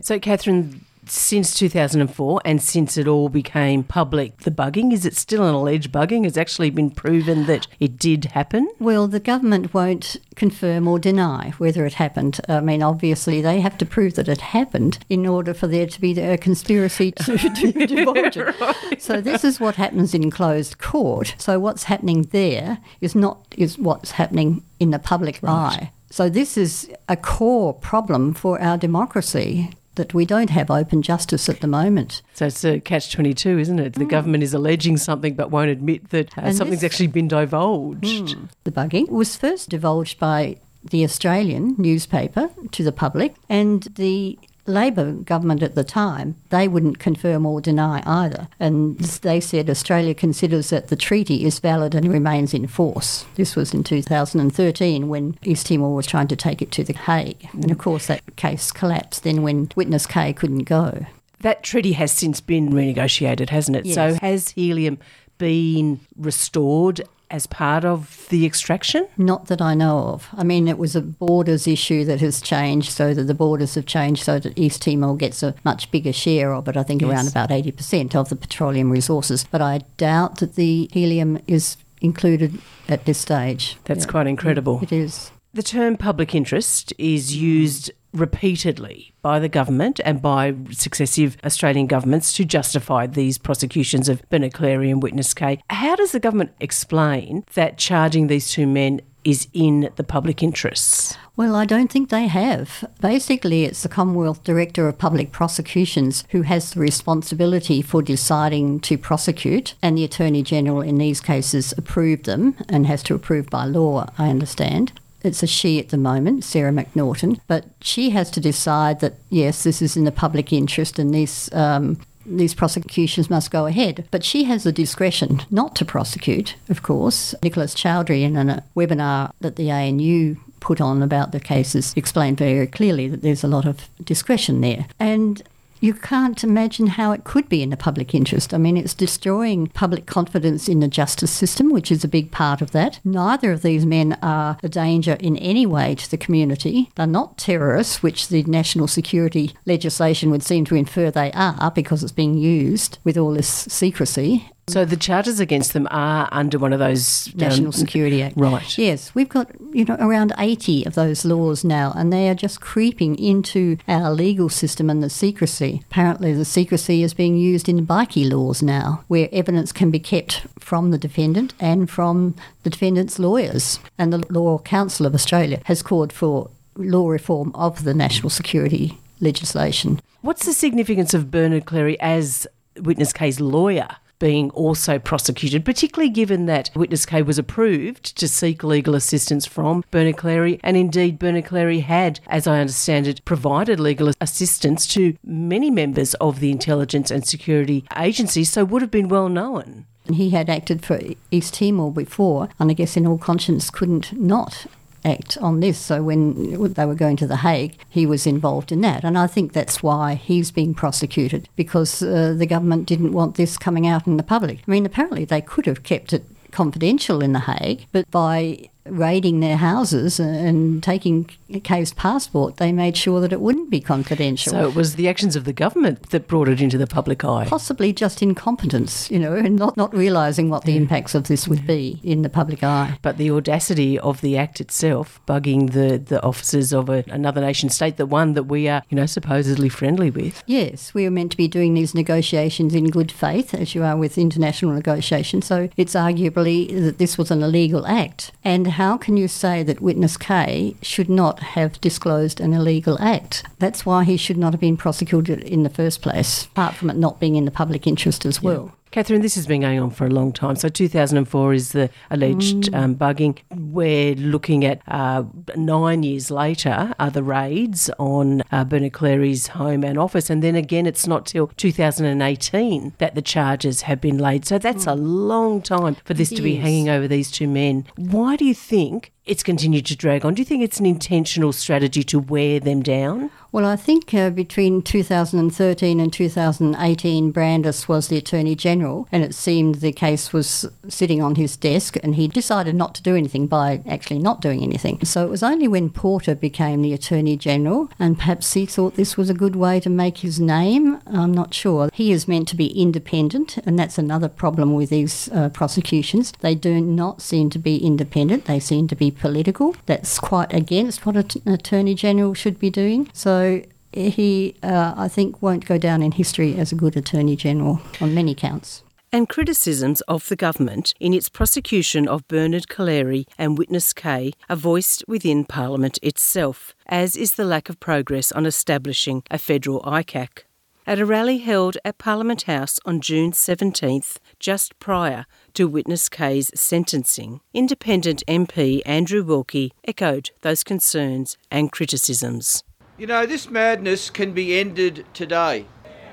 So, 0.00 0.20
Catherine, 0.20 0.84
since 1.10 1.54
2004 1.54 2.40
and 2.44 2.62
since 2.62 2.96
it 2.96 3.08
all 3.08 3.28
became 3.28 3.82
public, 3.82 4.38
the 4.38 4.50
bugging, 4.50 4.92
is 4.92 5.04
it 5.04 5.16
still 5.16 5.44
an 5.44 5.54
alleged 5.54 5.92
bugging? 5.92 6.24
Has 6.24 6.36
actually 6.36 6.70
been 6.70 6.90
proven 6.90 7.46
that 7.46 7.66
it 7.80 7.98
did 7.98 8.26
happen? 8.26 8.68
Well, 8.78 9.08
the 9.08 9.20
government 9.20 9.74
won't 9.74 10.16
confirm 10.36 10.86
or 10.88 10.98
deny 10.98 11.50
whether 11.58 11.84
it 11.86 11.94
happened. 11.94 12.40
I 12.48 12.60
mean, 12.60 12.82
obviously, 12.82 13.40
they 13.40 13.60
have 13.60 13.78
to 13.78 13.86
prove 13.86 14.14
that 14.14 14.28
it 14.28 14.40
happened 14.40 14.98
in 15.08 15.26
order 15.26 15.54
for 15.54 15.66
there 15.66 15.86
to 15.86 16.00
be 16.00 16.18
a 16.18 16.38
conspiracy 16.38 17.12
to, 17.12 17.36
to 17.36 17.86
divulge 17.86 18.36
it. 18.36 18.60
Right. 18.60 19.02
So, 19.02 19.20
this 19.20 19.44
is 19.44 19.60
what 19.60 19.76
happens 19.76 20.14
in 20.14 20.30
closed 20.30 20.78
court. 20.78 21.34
So, 21.38 21.58
what's 21.58 21.84
happening 21.84 22.22
there 22.32 22.78
is 23.00 23.14
not 23.14 23.54
is 23.56 23.78
what's 23.78 24.12
happening 24.12 24.62
in 24.78 24.90
the 24.90 24.98
public 24.98 25.40
right. 25.42 25.52
eye. 25.52 25.92
So, 26.10 26.28
this 26.28 26.56
is 26.56 26.90
a 27.08 27.16
core 27.16 27.74
problem 27.74 28.34
for 28.34 28.60
our 28.60 28.78
democracy 28.78 29.70
that 29.98 30.14
we 30.14 30.24
don't 30.24 30.50
have 30.50 30.70
open 30.70 31.02
justice 31.02 31.48
at 31.48 31.60
the 31.60 31.66
moment. 31.66 32.22
So 32.32 32.46
it's 32.46 32.64
a 32.64 32.80
catch 32.80 33.12
22, 33.12 33.58
isn't 33.58 33.78
it? 33.78 33.92
The 33.94 34.04
mm. 34.04 34.08
government 34.08 34.42
is 34.42 34.54
alleging 34.54 34.96
something 34.96 35.34
but 35.34 35.50
won't 35.50 35.70
admit 35.70 36.08
that 36.10 36.36
uh, 36.38 36.52
something's 36.52 36.80
this, 36.80 36.90
actually 36.90 37.08
been 37.08 37.28
divulged. 37.28 38.36
Mm. 38.36 38.48
The 38.64 38.72
bugging 38.72 39.10
was 39.10 39.36
first 39.36 39.68
divulged 39.68 40.18
by 40.18 40.56
the 40.82 41.04
Australian 41.04 41.74
newspaper 41.76 42.50
to 42.72 42.82
the 42.82 42.92
public, 42.92 43.34
and 43.48 43.82
the 43.96 44.38
Labor 44.68 45.12
government 45.12 45.62
at 45.62 45.74
the 45.74 45.84
time, 45.84 46.36
they 46.50 46.68
wouldn't 46.68 46.98
confirm 46.98 47.46
or 47.46 47.60
deny 47.60 48.02
either. 48.06 48.48
And 48.60 48.98
they 48.98 49.40
said 49.40 49.70
Australia 49.70 50.14
considers 50.14 50.70
that 50.70 50.88
the 50.88 50.96
treaty 50.96 51.44
is 51.44 51.58
valid 51.58 51.94
and 51.94 52.12
remains 52.12 52.54
in 52.54 52.66
force. 52.66 53.24
This 53.34 53.56
was 53.56 53.74
in 53.74 53.84
2013 53.84 55.08
when 55.08 55.38
East 55.42 55.66
Timor 55.66 55.94
was 55.94 56.06
trying 56.06 56.28
to 56.28 56.36
take 56.36 56.62
it 56.62 56.70
to 56.72 56.84
The 56.84 56.92
Hague. 56.92 57.48
And 57.52 57.70
of 57.70 57.78
course, 57.78 58.06
that 58.06 58.36
case 58.36 58.70
collapsed 58.70 59.24
then 59.24 59.42
when 59.42 59.70
Witness 59.74 60.06
K 60.06 60.32
couldn't 60.32 60.64
go. 60.64 61.06
That 61.40 61.62
treaty 61.62 61.92
has 61.92 62.10
since 62.10 62.40
been 62.40 62.70
renegotiated, 62.70 63.50
hasn't 63.50 63.76
it? 63.76 63.86
Yes. 63.86 63.94
So 63.94 64.14
has 64.14 64.50
helium 64.50 64.98
been 65.38 66.00
restored 66.16 67.00
as 67.30 67.46
part 67.46 67.84
of 67.84 68.26
the 68.30 68.44
extraction? 68.46 69.06
Not 69.16 69.46
that 69.46 69.60
I 69.60 69.74
know 69.74 69.98
of. 69.98 70.28
I 70.36 70.44
mean, 70.44 70.68
it 70.68 70.78
was 70.78 70.96
a 70.96 71.00
borders 71.02 71.66
issue 71.66 72.04
that 72.06 72.20
has 72.20 72.40
changed 72.40 72.90
so 72.90 73.14
that 73.14 73.24
the 73.24 73.34
borders 73.34 73.74
have 73.74 73.86
changed 73.86 74.22
so 74.24 74.38
that 74.38 74.58
East 74.58 74.82
Timor 74.82 75.16
gets 75.16 75.42
a 75.42 75.54
much 75.64 75.90
bigger 75.90 76.12
share 76.12 76.52
of 76.54 76.68
it, 76.68 76.76
I 76.76 76.82
think 76.82 77.02
Yes. 77.02 77.10
around 77.10 77.28
about 77.28 77.50
80% 77.50 78.14
of 78.14 78.28
the 78.28 78.36
petroleum 78.36 78.90
resources. 78.90 79.44
But 79.50 79.60
I 79.62 79.80
doubt 79.96 80.38
that 80.38 80.54
the 80.56 80.88
helium 80.92 81.38
is 81.46 81.76
included 82.00 82.58
at 82.88 83.04
this 83.04 83.18
stage. 83.18 83.76
That's 83.84 84.04
Yeah. 84.04 84.10
quite 84.10 84.26
incredible. 84.26 84.80
It 84.82 84.92
is. 84.92 85.30
The 85.54 85.62
term 85.62 85.96
public 85.96 86.34
interest 86.34 86.92
is 86.98 87.34
used 87.36 87.90
repeatedly 88.12 89.12
by 89.22 89.38
the 89.38 89.48
government 89.48 90.00
and 90.04 90.22
by 90.22 90.54
successive 90.70 91.36
Australian 91.44 91.86
governments 91.86 92.32
to 92.34 92.44
justify 92.44 93.06
these 93.06 93.38
prosecutions 93.38 94.08
of 94.08 94.28
Bernard 94.30 94.52
Collaery 94.52 94.90
and 94.90 95.02
Witness 95.02 95.34
K. 95.34 95.62
How 95.70 95.96
does 95.96 96.12
the 96.12 96.20
government 96.20 96.52
explain 96.60 97.44
that 97.54 97.78
charging 97.78 98.26
these 98.26 98.50
two 98.50 98.66
men 98.66 99.00
is 99.24 99.48
in 99.52 99.90
the 99.96 100.04
public 100.04 100.42
interests? 100.42 101.16
Well, 101.36 101.54
I 101.54 101.66
don't 101.66 101.92
think 101.92 102.08
they 102.08 102.26
have. 102.26 102.84
Basically, 103.00 103.64
it's 103.64 103.82
the 103.82 103.88
Commonwealth 103.88 104.42
Director 104.42 104.88
of 104.88 104.98
Public 104.98 105.30
Prosecutions 105.30 106.24
who 106.30 106.42
has 106.42 106.72
the 106.72 106.80
responsibility 106.80 107.80
for 107.80 108.02
deciding 108.02 108.80
to 108.80 108.98
prosecute, 108.98 109.74
and 109.80 109.96
the 109.96 110.04
Attorney 110.04 110.42
General 110.42 110.80
in 110.80 110.98
these 110.98 111.20
cases 111.20 111.74
approved 111.76 112.24
them 112.24 112.56
and 112.68 112.86
has 112.86 113.02
to 113.04 113.14
approve 113.14 113.46
by 113.50 113.66
law, 113.66 114.10
I 114.18 114.30
understand. 114.30 114.97
It's 115.22 115.42
a 115.42 115.46
she 115.46 115.78
at 115.78 115.88
the 115.88 115.96
moment, 115.96 116.44
Sarah 116.44 116.72
McNaughton, 116.72 117.40
but 117.46 117.64
she 117.80 118.10
has 118.10 118.30
to 118.32 118.40
decide 118.40 119.00
that 119.00 119.14
yes, 119.30 119.64
this 119.64 119.82
is 119.82 119.96
in 119.96 120.04
the 120.04 120.12
public 120.12 120.52
interest 120.52 120.98
and 120.98 121.12
these 121.12 121.52
um, 121.52 121.98
these 122.24 122.54
prosecutions 122.54 123.30
must 123.30 123.50
go 123.50 123.66
ahead. 123.66 124.06
But 124.10 124.24
she 124.24 124.44
has 124.44 124.62
the 124.62 124.72
discretion 124.72 125.42
not 125.50 125.74
to 125.76 125.84
prosecute, 125.84 126.56
of 126.68 126.82
course. 126.82 127.34
Nicholas 127.42 127.74
Cowdery, 127.74 128.22
in 128.22 128.36
a 128.36 128.62
webinar 128.76 129.32
that 129.40 129.56
the 129.56 129.70
ANU 129.70 130.36
put 130.60 130.80
on 130.80 131.02
about 131.02 131.32
the 131.32 131.40
cases, 131.40 131.94
explained 131.96 132.38
very 132.38 132.66
clearly 132.66 133.08
that 133.08 133.22
there's 133.22 133.44
a 133.44 133.48
lot 133.48 133.64
of 133.64 133.88
discretion 134.04 134.60
there. 134.60 134.86
And 134.98 135.42
you 135.80 135.94
can't 135.94 136.42
imagine 136.44 136.88
how 136.88 137.12
it 137.12 137.24
could 137.24 137.48
be 137.48 137.62
in 137.62 137.70
the 137.70 137.76
public 137.76 138.14
interest. 138.14 138.52
I 138.52 138.58
mean, 138.58 138.76
it's 138.76 138.94
destroying 138.94 139.68
public 139.68 140.06
confidence 140.06 140.68
in 140.68 140.80
the 140.80 140.88
justice 140.88 141.30
system, 141.30 141.70
which 141.70 141.90
is 141.90 142.04
a 142.04 142.08
big 142.08 142.30
part 142.30 142.60
of 142.60 142.72
that. 142.72 143.00
Neither 143.04 143.52
of 143.52 143.62
these 143.62 143.86
men 143.86 144.18
are 144.22 144.58
a 144.62 144.68
danger 144.68 145.16
in 145.20 145.36
any 145.36 145.66
way 145.66 145.94
to 145.94 146.10
the 146.10 146.16
community. 146.16 146.90
They're 146.94 147.06
not 147.06 147.38
terrorists, 147.38 148.02
which 148.02 148.28
the 148.28 148.42
national 148.44 148.88
security 148.88 149.54
legislation 149.66 150.30
would 150.30 150.42
seem 150.42 150.64
to 150.66 150.74
infer 150.74 151.10
they 151.10 151.32
are 151.32 151.70
because 151.70 152.02
it's 152.02 152.12
being 152.12 152.36
used 152.36 152.98
with 153.04 153.16
all 153.16 153.32
this 153.32 153.48
secrecy. 153.48 154.50
So 154.68 154.84
the 154.84 154.96
charges 154.96 155.40
against 155.40 155.72
them 155.72 155.88
are 155.90 156.28
under 156.32 156.58
one 156.58 156.72
of 156.72 156.78
those 156.78 157.28
um, 157.28 157.38
National 157.38 157.72
Security 157.72 158.22
Act. 158.22 158.36
Right. 158.36 158.78
Yes, 158.78 159.14
we've 159.14 159.28
got 159.28 159.50
you 159.72 159.84
know 159.84 159.96
around 159.98 160.32
80 160.38 160.84
of 160.84 160.94
those 160.94 161.24
laws 161.24 161.64
now 161.64 161.92
and 161.96 162.12
they 162.12 162.28
are 162.28 162.34
just 162.34 162.60
creeping 162.60 163.18
into 163.18 163.76
our 163.88 164.10
legal 164.12 164.48
system 164.48 164.90
and 164.90 165.02
the 165.02 165.10
secrecy. 165.10 165.82
Apparently 165.90 166.32
the 166.32 166.44
secrecy 166.44 167.02
is 167.02 167.14
being 167.14 167.36
used 167.36 167.68
in 167.68 167.86
bikie 167.86 168.30
laws 168.30 168.62
now 168.62 169.04
where 169.08 169.28
evidence 169.32 169.72
can 169.72 169.90
be 169.90 170.00
kept 170.00 170.46
from 170.58 170.90
the 170.90 170.98
defendant 170.98 171.54
and 171.58 171.90
from 171.90 172.34
the 172.62 172.70
defendant's 172.70 173.18
lawyers. 173.18 173.78
And 173.98 174.12
the 174.12 174.24
Law 174.32 174.58
Council 174.58 175.06
of 175.06 175.14
Australia 175.14 175.60
has 175.64 175.82
called 175.82 176.12
for 176.12 176.50
law 176.76 177.08
reform 177.08 177.50
of 177.54 177.84
the 177.84 177.94
national 177.94 178.30
security 178.30 178.98
legislation. 179.20 180.00
What's 180.20 180.46
the 180.46 180.52
significance 180.52 181.14
of 181.14 181.30
Bernard 181.30 181.64
Collaery 181.64 181.96
as 182.00 182.46
Witness 182.76 183.12
K's 183.12 183.40
lawyer? 183.40 183.88
Being 184.18 184.50
also 184.50 184.98
prosecuted, 184.98 185.64
particularly 185.64 186.10
given 186.10 186.46
that 186.46 186.70
Witness 186.74 187.06
K 187.06 187.22
was 187.22 187.38
approved 187.38 188.16
to 188.16 188.26
seek 188.26 188.64
legal 188.64 188.96
assistance 188.96 189.46
from 189.46 189.84
Bernard 189.90 190.16
Collaery, 190.16 190.58
and 190.64 190.76
indeed 190.76 191.18
Bernard 191.18 191.44
Collaery 191.44 191.80
had, 191.80 192.18
as 192.26 192.46
I 192.46 192.60
understand 192.60 193.06
it, 193.06 193.24
provided 193.24 193.78
legal 193.78 194.12
assistance 194.20 194.86
to 194.88 195.16
many 195.22 195.70
members 195.70 196.14
of 196.14 196.40
the 196.40 196.50
intelligence 196.50 197.10
and 197.10 197.24
security 197.24 197.84
agency, 197.96 198.42
so 198.42 198.64
would 198.64 198.82
have 198.82 198.90
been 198.90 199.08
well 199.08 199.28
known. 199.28 199.86
He 200.12 200.30
had 200.30 200.48
acted 200.48 200.84
for 200.84 200.98
East 201.30 201.54
Timor 201.54 201.92
before, 201.92 202.48
and 202.58 202.70
I 202.70 202.74
guess 202.74 202.96
in 202.96 203.06
all 203.06 203.18
conscience 203.18 203.70
couldn't 203.70 204.12
not 204.12 204.66
act 205.04 205.38
on 205.38 205.60
this. 205.60 205.78
So 205.78 206.02
when 206.02 206.72
they 206.74 206.86
were 206.86 206.94
going 206.94 207.16
to 207.16 207.26
The 207.26 207.38
Hague, 207.38 207.76
he 207.88 208.06
was 208.06 208.26
involved 208.26 208.72
in 208.72 208.80
that. 208.82 209.04
And 209.04 209.16
I 209.16 209.26
think 209.26 209.52
that's 209.52 209.82
why 209.82 210.14
he's 210.14 210.50
being 210.50 210.74
prosecuted, 210.74 211.48
because 211.56 212.02
uh, 212.02 212.34
the 212.36 212.46
government 212.46 212.86
didn't 212.86 213.12
want 213.12 213.36
this 213.36 213.56
coming 213.56 213.86
out 213.86 214.06
in 214.06 214.16
the 214.16 214.22
public. 214.22 214.60
I 214.66 214.70
mean, 214.70 214.86
apparently 214.86 215.24
they 215.24 215.40
could 215.40 215.66
have 215.66 215.82
kept 215.82 216.12
it 216.12 216.24
confidential 216.50 217.22
in 217.22 217.32
The 217.32 217.40
Hague, 217.40 217.86
but 217.92 218.10
by 218.10 218.70
raiding 218.90 219.40
their 219.40 219.56
houses 219.56 220.18
and 220.20 220.82
taking 220.82 221.24
K's 221.64 221.92
passport, 221.92 222.56
they 222.56 222.72
made 222.72 222.96
sure 222.96 223.20
that 223.20 223.32
it 223.32 223.40
wouldn't 223.40 223.70
be 223.70 223.80
confidential. 223.80 224.52
So 224.52 224.68
it 224.68 224.74
was 224.74 224.96
the 224.96 225.08
actions 225.08 225.36
of 225.36 225.44
the 225.44 225.52
government 225.52 226.10
that 226.10 226.28
brought 226.28 226.48
it 226.48 226.60
into 226.60 226.78
the 226.78 226.86
public 226.86 227.24
eye. 227.24 227.46
Possibly 227.48 227.92
just 227.92 228.22
incompetence, 228.22 229.10
you 229.10 229.18
know, 229.18 229.34
and 229.34 229.56
not, 229.56 229.76
not 229.76 229.94
realising 229.94 230.50
what 230.50 230.64
the 230.64 230.76
impacts 230.76 231.14
of 231.14 231.28
this 231.28 231.48
would 231.48 231.66
be 231.66 232.00
in 232.02 232.22
the 232.22 232.28
public 232.28 232.62
eye. 232.62 232.98
But 233.02 233.18
the 233.18 233.30
audacity 233.30 233.98
of 233.98 234.20
the 234.20 234.36
act 234.36 234.60
itself, 234.60 235.20
bugging 235.26 235.72
the, 235.72 235.98
the 235.98 236.22
officers 236.22 236.72
of 236.72 236.88
a, 236.88 237.04
another 237.08 237.40
nation 237.40 237.70
state, 237.70 237.96
the 237.96 238.06
one 238.06 238.34
that 238.34 238.44
we 238.44 238.68
are, 238.68 238.82
you 238.88 238.96
know, 238.96 239.06
supposedly 239.06 239.68
friendly 239.68 240.10
with. 240.10 240.42
Yes, 240.46 240.94
we 240.94 241.04
were 241.04 241.10
meant 241.10 241.30
to 241.32 241.36
be 241.36 241.48
doing 241.48 241.74
these 241.74 241.94
negotiations 241.94 242.74
in 242.74 242.90
good 242.90 243.10
faith, 243.10 243.54
as 243.54 243.74
you 243.74 243.82
are 243.82 243.96
with 243.96 244.18
international 244.18 244.72
negotiations. 244.72 245.46
So 245.46 245.68
it's 245.76 245.94
arguably 245.94 246.68
that 246.84 246.98
this 246.98 247.16
was 247.16 247.30
an 247.30 247.42
illegal 247.42 247.86
act. 247.86 248.32
And 248.44 248.66
how 248.78 248.96
can 248.96 249.16
you 249.16 249.26
say 249.26 249.64
that 249.64 249.80
witness 249.80 250.16
K 250.16 250.76
should 250.82 251.10
not 251.10 251.40
have 251.40 251.80
disclosed 251.80 252.38
an 252.40 252.54
illegal 252.54 252.96
act? 253.00 253.42
That's 253.58 253.84
why 253.84 254.04
he 254.04 254.16
should 254.16 254.36
not 254.36 254.52
have 254.52 254.60
been 254.60 254.76
prosecuted 254.76 255.40
in 255.40 255.64
the 255.64 255.68
first 255.68 256.00
place, 256.00 256.44
apart 256.44 256.76
from 256.76 256.88
it 256.88 256.96
not 256.96 257.18
being 257.18 257.34
in 257.34 257.44
the 257.44 257.50
public 257.50 257.88
interest 257.88 258.24
as 258.24 258.40
well. 258.40 258.72
Catherine, 258.90 259.20
this 259.20 259.34
has 259.34 259.46
been 259.46 259.60
going 259.60 259.78
on 259.78 259.90
for 259.90 260.06
a 260.06 260.10
long 260.10 260.32
time. 260.32 260.56
So 260.56 260.68
2004 260.68 261.52
is 261.52 261.72
the 261.72 261.90
alleged 262.10 262.72
um, 262.74 262.94
bugging. 262.96 263.38
We're 263.54 264.14
looking 264.14 264.64
at 264.64 264.80
uh, 264.88 265.24
nine 265.56 266.02
years 266.02 266.30
later 266.30 266.94
are 266.98 267.10
the 267.10 267.22
raids 267.22 267.90
on 267.98 268.42
uh, 268.50 268.64
Bernard 268.64 268.94
Collaery's 268.94 269.48
home 269.48 269.84
and 269.84 269.98
office, 269.98 270.30
and 270.30 270.42
then 270.42 270.54
again 270.56 270.86
it's 270.86 271.06
not 271.06 271.26
till 271.26 271.48
2018 271.48 272.94
that 272.98 273.14
the 273.14 273.22
charges 273.22 273.82
have 273.82 274.00
been 274.00 274.18
laid. 274.18 274.46
So 274.46 274.58
that's 274.58 274.86
a 274.86 274.94
long 274.94 275.60
time 275.62 275.96
for 276.04 276.14
this 276.14 276.32
It 276.32 276.36
to 276.36 276.42
be 276.42 276.56
is. 276.56 276.62
hanging 276.62 276.88
over 276.88 277.06
these 277.06 277.30
two 277.30 277.46
men. 277.48 277.86
Why 277.96 278.36
do 278.36 278.44
you 278.44 278.54
think 278.54 279.12
it's 279.28 279.42
continued 279.42 279.86
to 279.86 279.96
drag 279.96 280.24
on? 280.24 280.34
Do 280.34 280.40
you 280.40 280.46
think 280.46 280.62
it's 280.62 280.80
an 280.80 280.86
intentional 280.86 281.52
strategy 281.52 282.02
to 282.04 282.18
wear 282.18 282.58
them 282.58 282.82
down? 282.82 283.30
Well, 283.50 283.64
I 283.64 283.76
think 283.76 284.12
uh, 284.12 284.28
between 284.28 284.82
2013 284.82 286.00
and 286.00 286.12
2018, 286.12 287.30
Brandis 287.30 287.88
was 287.88 288.08
the 288.08 288.18
Attorney 288.18 288.54
General, 288.54 289.08
and 289.10 289.24
it 289.24 289.34
seemed 289.34 289.76
the 289.76 289.92
case 289.92 290.34
was 290.34 290.66
sitting 290.88 291.22
on 291.22 291.36
his 291.36 291.56
desk, 291.56 291.96
and 292.02 292.14
he 292.14 292.28
decided 292.28 292.74
not 292.74 292.94
to 292.96 293.02
do 293.02 293.16
anything 293.16 293.46
by 293.46 293.82
actually 293.88 294.18
not 294.18 294.42
doing 294.42 294.62
anything. 294.62 295.02
So 295.04 295.24
it 295.24 295.30
was 295.30 295.42
only 295.42 295.66
when 295.66 295.88
Porter 295.88 296.34
became 296.34 296.82
the 296.82 296.92
Attorney 296.92 297.38
General, 297.38 297.88
and 297.98 298.18
perhaps 298.18 298.52
he 298.52 298.66
thought 298.66 298.96
this 298.96 299.16
was 299.16 299.30
a 299.30 299.34
good 299.34 299.56
way 299.56 299.80
to 299.80 299.88
make 299.88 300.18
his 300.18 300.38
name. 300.38 301.00
I'm 301.06 301.32
not 301.32 301.54
sure. 301.54 301.88
He 301.94 302.12
is 302.12 302.28
meant 302.28 302.48
to 302.48 302.56
be 302.56 302.66
independent, 302.78 303.56
and 303.58 303.78
that's 303.78 303.96
another 303.96 304.28
problem 304.28 304.74
with 304.74 304.90
these 304.90 305.30
uh, 305.32 305.48
prosecutions. 305.48 306.32
They 306.40 306.54
do 306.54 306.82
not 306.82 307.22
seem 307.22 307.48
to 307.50 307.58
be 307.58 307.78
independent, 307.78 308.44
they 308.44 308.60
seem 308.60 308.88
to 308.88 308.96
be 308.96 309.10
political. 309.18 309.76
That's 309.86 310.18
quite 310.18 310.52
against 310.52 311.04
what 311.04 311.16
an 311.16 311.52
Attorney 311.52 311.94
General 311.94 312.34
should 312.34 312.58
be 312.58 312.70
doing. 312.70 313.10
So 313.12 313.62
he, 313.92 314.54
uh, 314.62 314.94
I 314.96 315.08
think, 315.08 315.42
won't 315.42 315.66
go 315.66 315.78
down 315.78 316.02
in 316.02 316.12
history 316.12 316.56
as 316.56 316.72
a 316.72 316.74
good 316.74 316.96
Attorney 316.96 317.36
General 317.36 317.80
on 318.00 318.14
many 318.14 318.34
counts. 318.34 318.82
And 319.10 319.26
criticisms 319.26 320.02
of 320.02 320.28
the 320.28 320.36
government 320.36 320.92
in 321.00 321.14
its 321.14 321.30
prosecution 321.30 322.06
of 322.06 322.28
Bernard 322.28 322.68
Collaery 322.68 323.24
and 323.38 323.56
Witness 323.56 323.94
K 323.94 324.32
are 324.50 324.56
voiced 324.56 325.02
within 325.08 325.46
Parliament 325.46 325.98
itself, 326.02 326.74
as 326.86 327.16
is 327.16 327.32
the 327.32 327.44
lack 327.44 327.70
of 327.70 327.80
progress 327.80 328.30
on 328.32 328.44
establishing 328.44 329.22
a 329.30 329.38
federal 329.38 329.80
ICAC. 329.80 330.40
At 330.88 330.98
a 330.98 331.04
rally 331.04 331.36
held 331.36 331.76
at 331.84 331.98
Parliament 331.98 332.44
House 332.44 332.80
on 332.86 332.98
June 332.98 333.30
17th, 333.30 334.16
just 334.40 334.78
prior 334.78 335.26
to 335.52 335.68
Witness 335.68 336.08
K's 336.08 336.50
sentencing. 336.58 337.42
Independent 337.52 338.22
MP 338.26 338.80
Andrew 338.86 339.22
Wilkie 339.22 339.74
echoed 339.84 340.30
those 340.40 340.64
concerns 340.64 341.36
and 341.50 341.70
criticisms. 341.70 342.64
You 342.96 343.06
know, 343.06 343.26
this 343.26 343.50
madness 343.50 344.08
can 344.08 344.32
be 344.32 344.58
ended 344.58 345.04
today. 345.12 345.66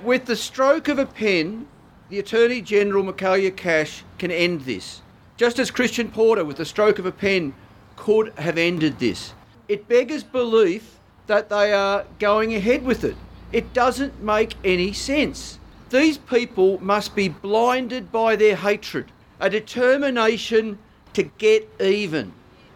With 0.03 0.25
the 0.25 0.35
stroke 0.35 0.89
of 0.89 0.99
a 0.99 1.05
pen, 1.05 1.67
the 2.09 2.19
Attorney 2.19 2.61
General 2.61 3.05
Michaelia 3.05 3.55
Cash 3.55 4.03
can 4.17 4.29
end 4.29 4.61
this. 4.61 5.01
Just 5.37 5.57
as 5.57 5.71
Christian 5.71 6.11
Porter, 6.11 6.43
with 6.43 6.57
the 6.57 6.65
stroke 6.65 6.99
of 6.99 7.05
a 7.05 7.13
pen, 7.13 7.53
could 7.95 8.33
have 8.37 8.57
ended 8.57 8.99
this. 8.99 9.33
It 9.69 9.87
beggars 9.87 10.23
belief 10.23 10.99
that 11.27 11.47
they 11.47 11.71
are 11.71 12.05
going 12.19 12.53
ahead 12.53 12.83
with 12.83 13.05
it. 13.05 13.15
It 13.55 13.71
doesn't 13.71 14.21
make 14.21 14.55
any 14.65 14.91
sense. 14.91 15.59
These 15.89 16.17
people 16.17 16.77
must 16.83 17.15
be 17.15 17.29
blinded 17.29 18.11
by 18.11 18.35
their 18.35 18.57
hatred, 18.57 19.13
a 19.39 19.49
determination 19.49 20.77
to 21.13 21.23
get 21.23 21.69
even, 21.79 22.33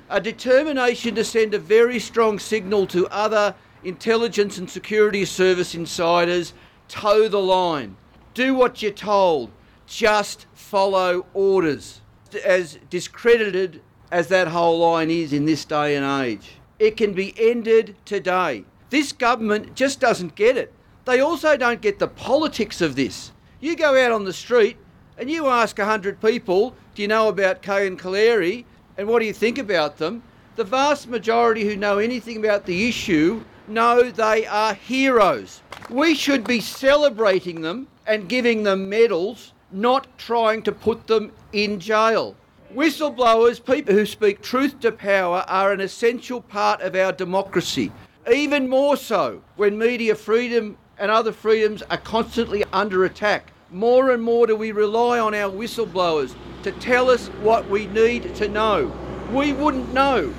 a 0.10 0.22
determination 0.22 1.16
to 1.16 1.26
send 1.26 1.54
a 1.54 1.60
very 1.60 2.00
strong 2.00 2.40
signal 2.40 2.88
to 2.88 3.10
other 3.10 3.56
intelligence 3.84 4.58
and 4.58 4.70
security 4.70 5.26
service 5.26 5.76
insiders 5.76 6.54
toe 6.88 7.28
the 7.28 7.42
line, 7.42 7.98
do 8.34 8.54
what 8.54 8.82
you're 8.82 8.94
told, 8.94 9.52
just 9.86 10.46
follow 10.54 11.26
orders. 11.34 12.00
As 12.46 12.80
discredited 12.90 13.82
as 14.14 14.30
that 14.30 14.48
whole 14.48 14.80
line 14.80 15.12
is 15.12 15.34
in 15.34 15.44
this 15.44 15.66
day 15.66 15.98
and 15.98 16.06
age, 16.26 16.52
it 16.80 16.96
can 16.96 17.12
be 17.12 17.34
ended 17.38 17.98
today. 18.06 18.64
This 18.90 19.12
government 19.12 19.76
just 19.76 20.00
doesn't 20.00 20.36
get 20.36 20.58
it. 20.58 20.74
They 21.06 21.20
also 21.20 21.58
don't 21.58 21.82
get 21.82 22.00
the 22.00 22.08
politics 22.08 22.82
of 22.82 22.96
this. 22.96 23.32
You 23.60 23.76
go 23.76 24.04
out 24.04 24.12
on 24.12 24.26
the 24.26 24.34
street 24.34 24.78
and 25.18 25.30
you 25.30 25.48
ask 25.48 25.78
100 25.78 26.22
people, 26.22 26.76
do 26.96 27.02
you 27.02 27.08
know 27.08 27.28
about 27.28 27.62
K 27.62 27.88
and 27.88 28.00
Collaery 28.00 28.66
and 28.98 29.08
what 29.08 29.20
do 29.20 29.26
you 29.26 29.34
think 29.34 29.58
about 29.58 29.98
them? 29.98 30.24
The 30.56 30.64
vast 30.64 31.08
majority 31.08 31.64
who 31.66 31.76
know 31.76 32.00
anything 32.00 32.38
about 32.38 32.66
the 32.66 32.88
issue 32.88 33.44
know 33.68 34.10
they 34.10 34.46
are 34.46 34.74
heroes. 34.74 35.62
We 35.90 36.16
should 36.16 36.46
be 36.46 36.60
celebrating 36.60 37.62
them 37.62 37.88
and 38.08 38.28
giving 38.28 38.64
them 38.64 38.90
medals, 38.90 39.54
not 39.72 40.08
trying 40.18 40.64
to 40.64 40.72
put 40.72 41.08
them 41.08 41.32
in 41.54 41.80
jail. 41.80 42.36
Whistleblowers, 42.74 43.64
people 43.64 43.94
who 43.94 44.06
speak 44.06 44.42
truth 44.42 44.80
to 44.82 44.92
power, 44.92 45.44
are 45.48 45.72
an 45.72 45.82
essential 45.82 46.42
part 46.42 46.82
of 46.82 46.96
our 46.96 47.12
democracy. 47.12 47.92
Even 48.32 48.70
more 48.70 48.96
so 48.96 49.42
when 49.56 49.76
media 49.76 50.14
freedom 50.14 50.78
and 51.00 51.10
other 51.10 51.32
freedoms 51.32 51.82
are 51.90 51.98
constantly 51.98 52.64
under 52.72 53.06
attack. 53.06 53.52
More 53.72 54.12
and 54.12 54.22
more 54.22 54.46
do 54.46 54.56
we 54.56 54.72
rely 54.72 55.18
on 55.18 55.34
our 55.34 55.50
whistleblowers 55.50 56.36
to 56.62 56.72
tell 56.74 57.10
us 57.10 57.28
what 57.42 57.68
we 57.70 57.88
need 57.88 58.36
to 58.36 58.48
know. 58.48 58.92
We 59.34 59.54
wouldn't 59.54 59.94
know 59.94 60.32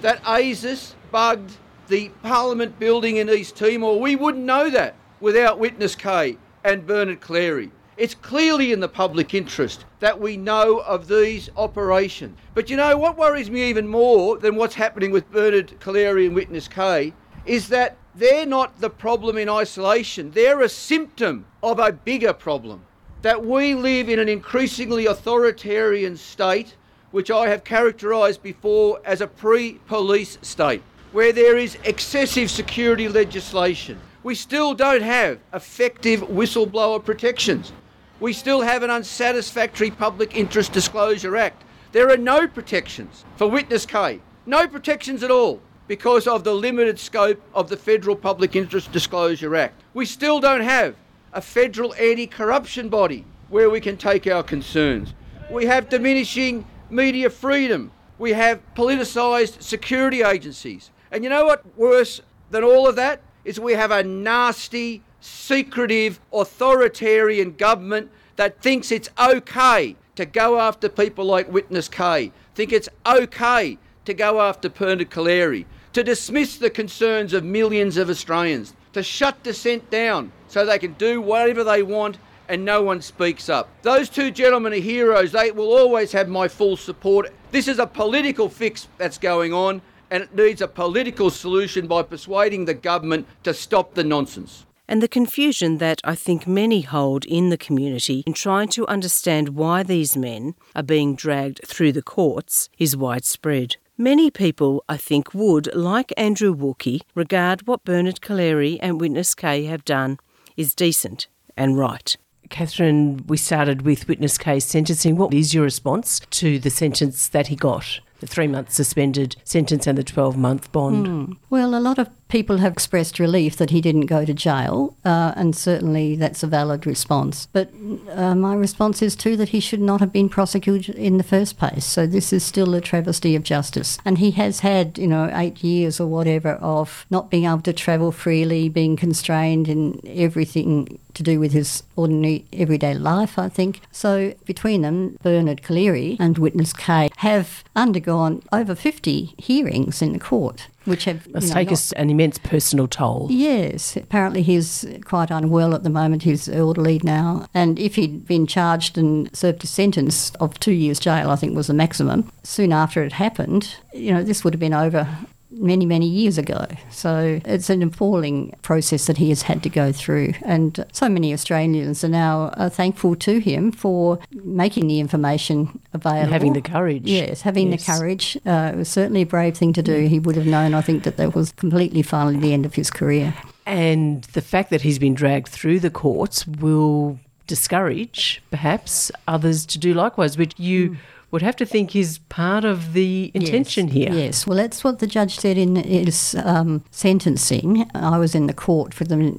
that 0.00 0.22
ASIS 0.24 0.94
bugged 1.10 1.58
the 1.88 2.08
Parliament 2.22 2.78
building 2.78 3.16
in 3.16 3.28
East 3.28 3.56
Timor. 3.56 4.00
We 4.00 4.16
wouldn't 4.16 4.44
know 4.44 4.70
that 4.70 4.94
without 5.20 5.58
Witness 5.58 5.94
K 5.94 6.38
and 6.62 6.86
Bernard 6.86 7.20
Collaery. 7.20 7.70
It's 7.96 8.14
clearly 8.14 8.72
in 8.72 8.80
the 8.80 8.88
public 8.88 9.34
interest 9.34 9.84
that 10.00 10.18
we 10.18 10.36
know 10.36 10.78
of 10.78 11.08
these 11.08 11.50
operations. 11.56 12.38
But 12.54 12.68
you 12.70 12.76
know 12.76 12.96
what 12.96 13.18
worries 13.18 13.50
me 13.50 13.68
even 13.68 13.86
more 13.86 14.38
than 14.38 14.56
what's 14.56 14.74
happening 14.74 15.12
with 15.12 15.30
Bernard 15.30 15.78
Collaery 15.78 16.26
and 16.26 16.34
Witness 16.34 16.68
K 16.68 17.12
is 17.46 17.68
that 17.68 17.96
they're 18.14 18.46
not 18.46 18.80
the 18.80 18.90
problem 18.90 19.36
in 19.36 19.48
isolation. 19.48 20.30
They're 20.30 20.62
a 20.62 20.68
symptom 20.68 21.46
of 21.62 21.78
a 21.78 21.92
bigger 21.92 22.32
problem. 22.32 22.82
That 23.22 23.44
we 23.44 23.74
live 23.74 24.08
in 24.08 24.18
an 24.18 24.28
increasingly 24.28 25.06
authoritarian 25.06 26.16
state, 26.16 26.76
which 27.10 27.30
I 27.30 27.48
have 27.48 27.64
characterised 27.64 28.42
before 28.42 29.00
as 29.04 29.20
a 29.20 29.26
pre 29.26 29.74
police 29.86 30.38
state, 30.42 30.82
where 31.12 31.32
there 31.32 31.56
is 31.56 31.78
excessive 31.84 32.50
security 32.50 33.08
legislation. 33.08 33.98
We 34.22 34.34
still 34.34 34.74
don't 34.74 35.02
have 35.02 35.38
effective 35.52 36.20
whistleblower 36.20 37.04
protections. 37.04 37.72
We 38.20 38.32
still 38.32 38.62
have 38.62 38.82
an 38.82 38.90
unsatisfactory 38.90 39.90
Public 39.90 40.36
Interest 40.36 40.72
Disclosure 40.72 41.36
Act. 41.36 41.62
There 41.92 42.10
are 42.10 42.16
no 42.16 42.46
protections 42.46 43.24
for 43.36 43.48
Witness 43.48 43.86
K, 43.86 44.20
no 44.46 44.66
protections 44.66 45.22
at 45.22 45.30
all 45.30 45.60
because 45.86 46.26
of 46.26 46.44
the 46.44 46.54
limited 46.54 46.98
scope 46.98 47.40
of 47.54 47.68
the 47.68 47.76
Federal 47.76 48.16
Public 48.16 48.56
Interest 48.56 48.90
Disclosure 48.92 49.54
Act. 49.56 49.82
We 49.92 50.06
still 50.06 50.40
don't 50.40 50.62
have 50.62 50.96
a 51.32 51.40
federal 51.40 51.94
anti 51.94 52.26
corruption 52.26 52.88
body 52.88 53.24
where 53.48 53.68
we 53.68 53.80
can 53.80 53.96
take 53.96 54.26
our 54.26 54.42
concerns. 54.42 55.12
We 55.50 55.66
have 55.66 55.88
diminishing 55.88 56.66
media 56.90 57.28
freedom. 57.28 57.92
We 58.18 58.32
have 58.32 58.60
politicised 58.74 59.62
security 59.62 60.22
agencies. 60.22 60.90
And 61.10 61.22
you 61.22 61.30
know 61.30 61.44
what? 61.44 61.64
Worse 61.76 62.20
than 62.50 62.64
all 62.64 62.88
of 62.88 62.96
that 62.96 63.20
is 63.44 63.60
we 63.60 63.74
have 63.74 63.90
a 63.90 64.02
nasty, 64.02 65.02
secretive, 65.20 66.20
authoritarian 66.32 67.52
government 67.52 68.10
that 68.36 68.60
thinks 68.60 68.90
it's 68.90 69.10
okay 69.18 69.96
to 70.16 70.24
go 70.24 70.60
after 70.60 70.88
people 70.88 71.24
like 71.24 71.50
Witness 71.52 71.88
K, 71.88 72.32
think 72.54 72.72
it's 72.72 72.88
okay 73.06 73.78
to 74.04 74.14
go 74.14 74.40
after 74.40 74.68
Collaery, 74.68 75.66
to 75.94 76.04
dismiss 76.04 76.56
the 76.56 76.70
concerns 76.70 77.32
of 77.32 77.44
millions 77.44 77.96
of 77.96 78.10
Australians, 78.10 78.74
to 78.92 79.02
shut 79.02 79.42
dissent 79.42 79.88
down 79.90 80.32
so 80.48 80.66
they 80.66 80.78
can 80.78 80.92
do 80.94 81.20
whatever 81.20 81.64
they 81.64 81.82
want 81.82 82.18
and 82.48 82.64
no 82.64 82.82
one 82.82 83.00
speaks 83.00 83.48
up. 83.48 83.68
Those 83.82 84.08
two 84.08 84.30
gentlemen 84.30 84.72
are 84.72 84.76
heroes. 84.76 85.32
They 85.32 85.50
will 85.50 85.72
always 85.72 86.12
have 86.12 86.28
my 86.28 86.48
full 86.48 86.76
support. 86.76 87.32
This 87.52 87.68
is 87.68 87.78
a 87.78 87.86
political 87.86 88.48
fix 88.48 88.88
that's 88.98 89.18
going 89.18 89.52
on 89.52 89.80
and 90.10 90.24
it 90.24 90.34
needs 90.34 90.60
a 90.60 90.68
political 90.68 91.30
solution 91.30 91.86
by 91.86 92.02
persuading 92.02 92.66
the 92.66 92.74
government 92.74 93.26
to 93.44 93.54
stop 93.54 93.94
the 93.94 94.04
nonsense. 94.04 94.66
And 94.86 95.02
the 95.02 95.08
confusion 95.08 95.78
that 95.78 96.00
I 96.04 96.14
think 96.14 96.46
many 96.46 96.82
hold 96.82 97.24
in 97.24 97.48
the 97.48 97.56
community 97.56 98.22
in 98.26 98.34
trying 98.34 98.68
to 98.70 98.86
understand 98.86 99.50
why 99.50 99.82
these 99.82 100.14
men 100.16 100.54
are 100.76 100.82
being 100.82 101.16
dragged 101.16 101.60
through 101.64 101.92
the 101.92 102.02
courts 102.02 102.68
is 102.78 102.96
widespread. 102.96 103.76
Many 103.96 104.28
people, 104.28 104.82
I 104.88 104.96
think, 104.96 105.32
would, 105.34 105.72
like 105.72 106.12
Andrew 106.16 106.52
Wilkie, 106.52 107.02
regard 107.14 107.68
what 107.68 107.84
Bernard 107.84 108.20
Collaery 108.20 108.76
and 108.80 109.00
Witness 109.00 109.36
K 109.36 109.66
have 109.66 109.84
done 109.84 110.18
is 110.56 110.74
decent 110.74 111.28
and 111.56 111.78
right. 111.78 112.16
Catherine, 112.50 113.24
we 113.28 113.36
started 113.36 113.82
with 113.82 114.08
Witness 114.08 114.36
K's 114.36 114.64
sentencing. 114.64 115.14
What 115.14 115.32
is 115.32 115.54
your 115.54 115.62
response 115.62 116.20
to 116.30 116.58
the 116.58 116.70
sentence 116.70 117.28
that 117.28 117.46
he 117.46 117.54
got? 117.54 118.00
The 118.18 118.26
three 118.26 118.48
month 118.48 118.72
suspended 118.72 119.36
sentence 119.44 119.86
and 119.86 119.96
the 119.96 120.02
12 120.02 120.36
month 120.36 120.72
bond? 120.72 121.06
Mm. 121.06 121.36
Well, 121.48 121.76
a 121.76 121.78
lot 121.78 122.00
of 122.00 122.10
people 122.34 122.56
have 122.56 122.72
expressed 122.72 123.20
relief 123.20 123.56
that 123.58 123.70
he 123.70 123.80
didn't 123.80 124.06
go 124.06 124.24
to 124.24 124.34
jail, 124.34 124.96
uh, 125.04 125.32
and 125.36 125.54
certainly 125.54 126.16
that's 126.16 126.42
a 126.42 126.48
valid 126.48 126.84
response. 126.84 127.46
But 127.52 127.70
uh, 128.10 128.34
my 128.34 128.56
response 128.56 129.02
is 129.02 129.14
too 129.14 129.36
that 129.36 129.50
he 129.50 129.60
should 129.60 129.80
not 129.80 130.00
have 130.00 130.12
been 130.12 130.28
prosecuted 130.28 130.96
in 130.96 131.16
the 131.16 131.22
first 131.22 131.58
place. 131.58 131.84
So 131.84 132.08
this 132.08 132.32
is 132.32 132.42
still 132.42 132.74
a 132.74 132.80
travesty 132.80 133.36
of 133.36 133.44
justice. 133.44 133.98
And 134.04 134.18
he 134.18 134.32
has 134.32 134.60
had, 134.60 134.98
you 134.98 135.06
know, 135.06 135.30
eight 135.32 135.62
years 135.62 136.00
or 136.00 136.08
whatever 136.08 136.54
of 136.54 137.06
not 137.08 137.30
being 137.30 137.44
able 137.44 137.60
to 137.60 137.72
travel 137.72 138.10
freely, 138.10 138.68
being 138.68 138.96
constrained 138.96 139.68
in 139.68 140.00
everything 140.04 140.98
to 141.14 141.22
do 141.22 141.38
with 141.38 141.52
his 141.52 141.84
ordinary 141.94 142.46
everyday 142.52 142.94
life, 142.94 143.38
I 143.38 143.48
think. 143.48 143.80
So 143.92 144.34
between 144.44 144.82
them, 144.82 145.18
Bernard 145.22 145.62
Collaery 145.62 146.16
and 146.18 146.36
Witness 146.36 146.72
K 146.72 147.10
have 147.18 147.62
undergone 147.76 148.42
over 148.52 148.74
50 148.74 149.34
hearings 149.38 150.02
in 150.02 150.12
the 150.12 150.18
court 150.18 150.66
which 150.84 151.04
have 151.04 151.28
must 151.32 151.52
take 151.52 151.72
us 151.72 151.92
an 151.92 152.10
immense 152.10 152.38
personal 152.38 152.86
toll. 152.86 153.28
Yes, 153.30 153.96
apparently 153.96 154.42
he's 154.42 154.86
quite 155.04 155.30
unwell 155.30 155.74
at 155.74 155.82
the 155.82 155.90
moment. 155.90 156.22
He's 156.22 156.48
elderly 156.48 157.00
now, 157.02 157.46
and 157.54 157.78
if 157.78 157.94
he'd 157.96 158.26
been 158.26 158.46
charged 158.46 158.98
and 158.98 159.34
served 159.36 159.64
a 159.64 159.66
sentence 159.66 160.30
of 160.36 160.58
two 160.60 160.72
years 160.72 160.98
jail, 160.98 161.30
I 161.30 161.36
think 161.36 161.56
was 161.56 161.66
the 161.68 161.74
maximum. 161.74 162.30
Soon 162.42 162.72
after 162.72 163.02
it 163.02 163.12
happened, 163.12 163.76
you 163.92 164.12
know, 164.12 164.22
this 164.22 164.44
would 164.44 164.54
have 164.54 164.60
been 164.60 164.74
over 164.74 165.08
many, 165.58 165.86
many 165.86 166.06
years 166.06 166.38
ago. 166.38 166.66
So 166.90 167.40
it's 167.44 167.70
an 167.70 167.82
appalling 167.82 168.54
process 168.62 169.06
that 169.06 169.16
he 169.16 169.28
has 169.30 169.42
had 169.42 169.62
to 169.62 169.68
go 169.68 169.92
through. 169.92 170.34
And 170.42 170.84
so 170.92 171.08
many 171.08 171.32
Australians 171.32 172.04
are 172.04 172.08
now 172.08 172.52
uh, 172.56 172.68
thankful 172.68 173.16
to 173.16 173.38
him 173.38 173.72
for 173.72 174.18
making 174.30 174.86
the 174.86 175.00
information 175.00 175.80
available. 175.92 176.22
And 176.22 176.32
having 176.32 176.52
the 176.52 176.60
courage. 176.60 177.04
Yes, 177.04 177.42
having 177.42 177.70
yes. 177.70 177.86
the 177.86 177.92
courage. 177.92 178.38
Uh, 178.46 178.70
it 178.74 178.76
was 178.76 178.88
certainly 178.88 179.22
a 179.22 179.26
brave 179.26 179.56
thing 179.56 179.72
to 179.74 179.82
do. 179.82 180.06
He 180.06 180.18
would 180.18 180.36
have 180.36 180.46
known, 180.46 180.74
I 180.74 180.80
think, 180.80 181.04
that 181.04 181.16
that 181.16 181.34
was 181.34 181.52
completely 181.52 182.02
finally 182.02 182.38
the 182.38 182.52
end 182.52 182.66
of 182.66 182.74
his 182.74 182.90
career. 182.90 183.34
And 183.66 184.24
the 184.24 184.42
fact 184.42 184.70
that 184.70 184.82
he's 184.82 184.98
been 184.98 185.14
dragged 185.14 185.48
through 185.48 185.80
the 185.80 185.90
courts 185.90 186.46
will 186.46 187.18
discourage 187.46 188.42
perhaps 188.50 189.10
others 189.28 189.66
to 189.66 189.78
do 189.78 189.94
likewise, 189.94 190.36
which 190.36 190.58
you. 190.58 190.90
Mm 190.90 190.96
would 191.34 191.42
have 191.42 191.56
to 191.56 191.66
think 191.66 191.96
is 191.96 192.18
part 192.28 192.64
of 192.64 192.92
the 192.92 193.32
intention 193.34 193.88
yes, 193.88 193.94
here. 193.94 194.12
Yes, 194.12 194.46
well, 194.46 194.56
that's 194.56 194.84
what 194.84 195.00
the 195.00 195.06
judge 195.08 195.36
said 195.36 195.58
in 195.58 195.74
his 195.74 196.36
um, 196.44 196.84
sentencing. 196.92 197.90
I 197.92 198.18
was 198.18 198.36
in 198.36 198.46
the 198.46 198.54
court 198.54 198.94
for 198.94 199.02
the 199.02 199.36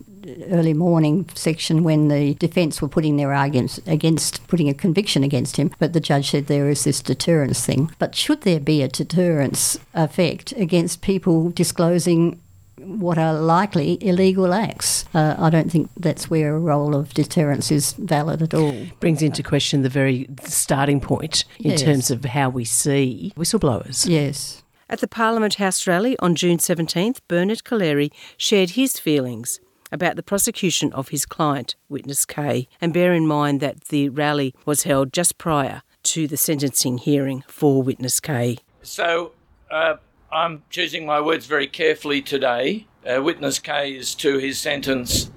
early 0.52 0.74
morning 0.74 1.30
section 1.36 1.86
when 1.86 2.10
the 2.10 2.34
defence 2.34 2.82
were 2.82 2.90
putting 2.90 3.16
their 3.16 3.34
arguments 3.34 3.80
against 3.88 4.46
putting 4.50 4.68
a 4.68 4.74
conviction 4.74 5.24
against 5.24 5.56
him, 5.56 5.72
but 5.80 5.94
the 5.94 6.02
judge 6.02 6.32
said 6.32 6.48
there 6.48 6.70
is 6.70 6.84
this 6.84 7.02
deterrence 7.02 7.66
thing. 7.66 7.90
But 7.98 8.14
should 8.14 8.42
there 8.42 8.60
be 8.60 8.82
a 8.82 8.90
deterrence 8.90 9.80
effect 9.94 10.52
against 10.58 11.02
people 11.02 11.50
disclosing 11.52 12.42
what 12.86 13.18
are 13.18 13.34
likely 13.34 13.98
illegal 14.02 14.54
acts. 14.54 15.06
Uh, 15.14 15.36
I 15.38 15.50
don't 15.50 15.72
think 15.72 15.90
that's 15.98 16.30
where 16.30 16.56
a 16.56 16.60
role 16.60 16.96
of 16.96 17.14
deterrence 17.14 17.72
is 17.72 17.94
valid 17.94 18.42
at 18.42 18.54
all. 18.54 18.76
Brings 19.00 19.22
into 19.22 19.44
question 19.44 19.82
the 19.82 19.90
very 19.90 20.28
starting 20.44 21.00
point 21.00 21.46
in 21.60 21.72
Yes. 21.72 21.82
terms 21.82 22.12
of 22.12 22.24
how 22.26 22.50
we 22.50 22.66
see 22.66 23.34
whistleblowers. 23.36 24.08
Yes. 24.08 24.64
At 24.90 25.00
the 25.00 25.08
Parliament 25.08 25.56
House 25.56 25.88
rally 25.88 26.16
on 26.20 26.36
June 26.36 26.58
17th, 26.60 27.20
Bernard 27.28 27.64
Collaery 27.64 28.12
shared 28.38 28.72
his 28.72 29.00
feelings 29.00 29.60
about 29.92 30.16
the 30.16 30.24
prosecution 30.24 30.92
of 30.94 31.10
his 31.10 31.26
client, 31.26 31.76
Witness 31.90 32.26
K, 32.26 32.68
and 32.82 32.94
bear 32.94 33.14
in 33.14 33.26
mind 33.28 33.62
that 33.62 33.86
the 33.86 34.10
rally 34.10 34.54
was 34.66 34.84
held 34.84 35.12
just 35.14 35.38
prior 35.38 35.82
to 36.04 36.28
the 36.28 36.38
sentencing 36.38 37.00
hearing 37.00 37.44
for 37.48 37.82
Witness 37.82 38.20
K. 38.20 38.58
So 38.84 39.32
uh, 39.72 39.96
I'm 40.32 40.64
choosing 40.70 41.06
my 41.06 41.22
words 41.22 41.46
very 41.46 41.68
carefully 41.68 42.22
today. 42.22 42.88
Uh, 43.06 43.22
witness 43.22 43.60
K 43.60 43.96
is 43.96 44.16
to 44.16 44.38
his 44.40 44.60
sentence 44.60 45.30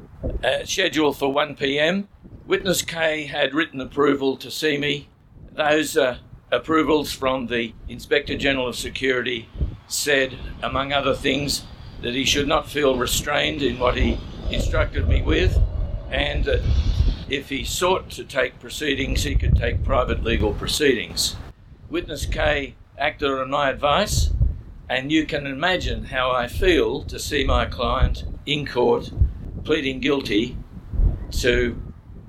uh, 0.43 0.65
scheduled 0.65 1.19
for 1.19 1.33
1 1.33 1.57
pm. 1.57 2.09
Witness 2.47 2.83
K 2.83 3.27
had 3.27 3.55
written 3.55 3.81
approval 3.81 4.37
to 4.39 4.51
see 4.51 4.79
me. 4.79 5.09
Those 5.53 5.97
uh, 5.97 6.19
approvals 6.51 7.13
from 7.13 7.47
the 7.49 7.75
Inspector 7.89 8.35
General 8.39 8.69
of 8.69 8.77
Security 8.77 9.49
said, 9.87 10.39
among 10.63 10.93
other 10.93 11.15
things, 11.15 11.65
that 12.01 12.15
he 12.15 12.25
should 12.25 12.49
not 12.49 12.71
feel 12.71 12.97
restrained 12.97 13.63
in 13.63 13.79
what 13.79 13.97
he 13.97 14.19
instructed 14.51 15.07
me 15.07 15.21
with, 15.21 15.59
and 16.11 16.45
that 16.47 16.63
if 17.29 17.51
he 17.51 17.63
sought 17.63 18.09
to 18.11 18.25
take 18.25 18.59
proceedings, 18.59 19.25
he 19.25 19.35
could 19.35 19.55
take 19.57 19.85
private 19.85 20.25
legal 20.25 20.55
proceedings. 20.55 21.37
Witness 21.91 22.25
K 22.25 22.75
acted 22.97 23.31
on 23.31 23.51
my 23.51 23.69
advice, 23.69 24.31
and 24.89 25.13
you 25.13 25.27
can 25.27 25.47
imagine 25.47 26.05
how 26.05 26.31
I 26.31 26.49
feel 26.49 27.03
to 27.05 27.19
see 27.19 27.45
my 27.45 27.67
client 27.67 28.25
in 28.47 28.67
court 28.67 29.11
pleading 29.65 30.01
guilty 30.01 30.57
to 31.31 31.81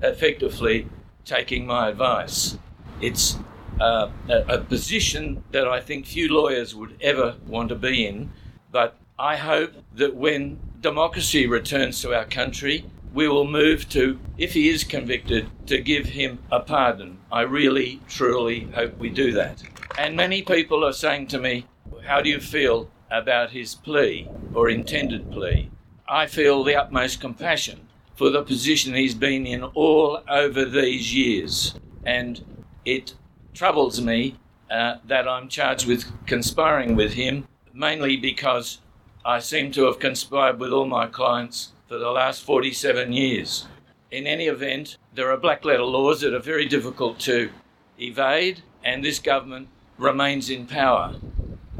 effectively 0.02 0.88
taking 1.24 1.66
my 1.66 1.88
advice. 1.88 2.58
It's 3.00 3.38
uh, 3.80 4.10
a, 4.28 4.38
a 4.54 4.58
position 4.58 5.42
that 5.52 5.66
I 5.66 5.80
think 5.80 6.06
few 6.06 6.28
lawyers 6.28 6.74
would 6.74 6.96
ever 7.00 7.36
want 7.46 7.70
to 7.70 7.74
be 7.74 8.06
in, 8.06 8.30
but 8.70 8.96
I 9.18 9.36
hope 9.36 9.72
that 9.94 10.14
when 10.14 10.58
democracy 10.80 11.46
returns 11.46 12.00
to 12.02 12.14
our 12.14 12.24
country, 12.24 12.84
we 13.12 13.28
will 13.28 13.46
move 13.46 13.88
to, 13.90 14.18
if 14.38 14.52
he 14.52 14.68
is 14.68 14.84
convicted, 14.84 15.48
to 15.66 15.80
give 15.80 16.06
him 16.06 16.38
a 16.50 16.60
pardon. 16.60 17.18
I 17.32 17.42
really, 17.42 18.00
truly 18.08 18.68
hope 18.74 18.98
we 18.98 19.10
do 19.10 19.32
that. 19.32 19.62
And 19.98 20.16
many 20.16 20.42
people 20.42 20.84
are 20.84 20.92
saying 20.92 21.28
to 21.28 21.38
me, 21.38 21.66
How 22.06 22.20
do 22.20 22.30
you 22.30 22.40
feel 22.40 22.90
about 23.10 23.50
his 23.50 23.74
plea 23.74 24.28
or 24.54 24.68
intended 24.68 25.30
plea? 25.30 25.70
I 26.08 26.26
feel 26.26 26.64
the 26.64 26.76
utmost 26.76 27.20
compassion 27.20 27.88
for 28.16 28.30
the 28.30 28.42
position 28.42 28.94
he's 28.94 29.14
been 29.14 29.46
in 29.46 29.62
all 29.62 30.22
over 30.28 30.64
these 30.64 31.14
years. 31.14 31.74
And 32.04 32.66
it 32.84 33.14
troubles 33.54 34.00
me 34.00 34.36
uh, 34.70 34.96
that 35.06 35.28
I'm 35.28 35.48
charged 35.48 35.86
with 35.86 36.04
conspiring 36.26 36.96
with 36.96 37.14
him, 37.14 37.46
mainly 37.72 38.16
because 38.16 38.78
I 39.24 39.38
seem 39.38 39.70
to 39.72 39.84
have 39.84 39.98
conspired 39.98 40.58
with 40.58 40.72
all 40.72 40.86
my 40.86 41.06
clients 41.06 41.72
for 41.88 41.98
the 41.98 42.10
last 42.10 42.42
47 42.42 43.12
years. 43.12 43.66
In 44.10 44.26
any 44.26 44.46
event, 44.46 44.96
there 45.14 45.30
are 45.30 45.36
black 45.36 45.64
letter 45.64 45.84
laws 45.84 46.20
that 46.20 46.34
are 46.34 46.40
very 46.40 46.66
difficult 46.66 47.18
to 47.20 47.50
evade, 47.98 48.62
and 48.82 49.04
this 49.04 49.18
government 49.18 49.68
remains 49.98 50.50
in 50.50 50.66
power. 50.66 51.14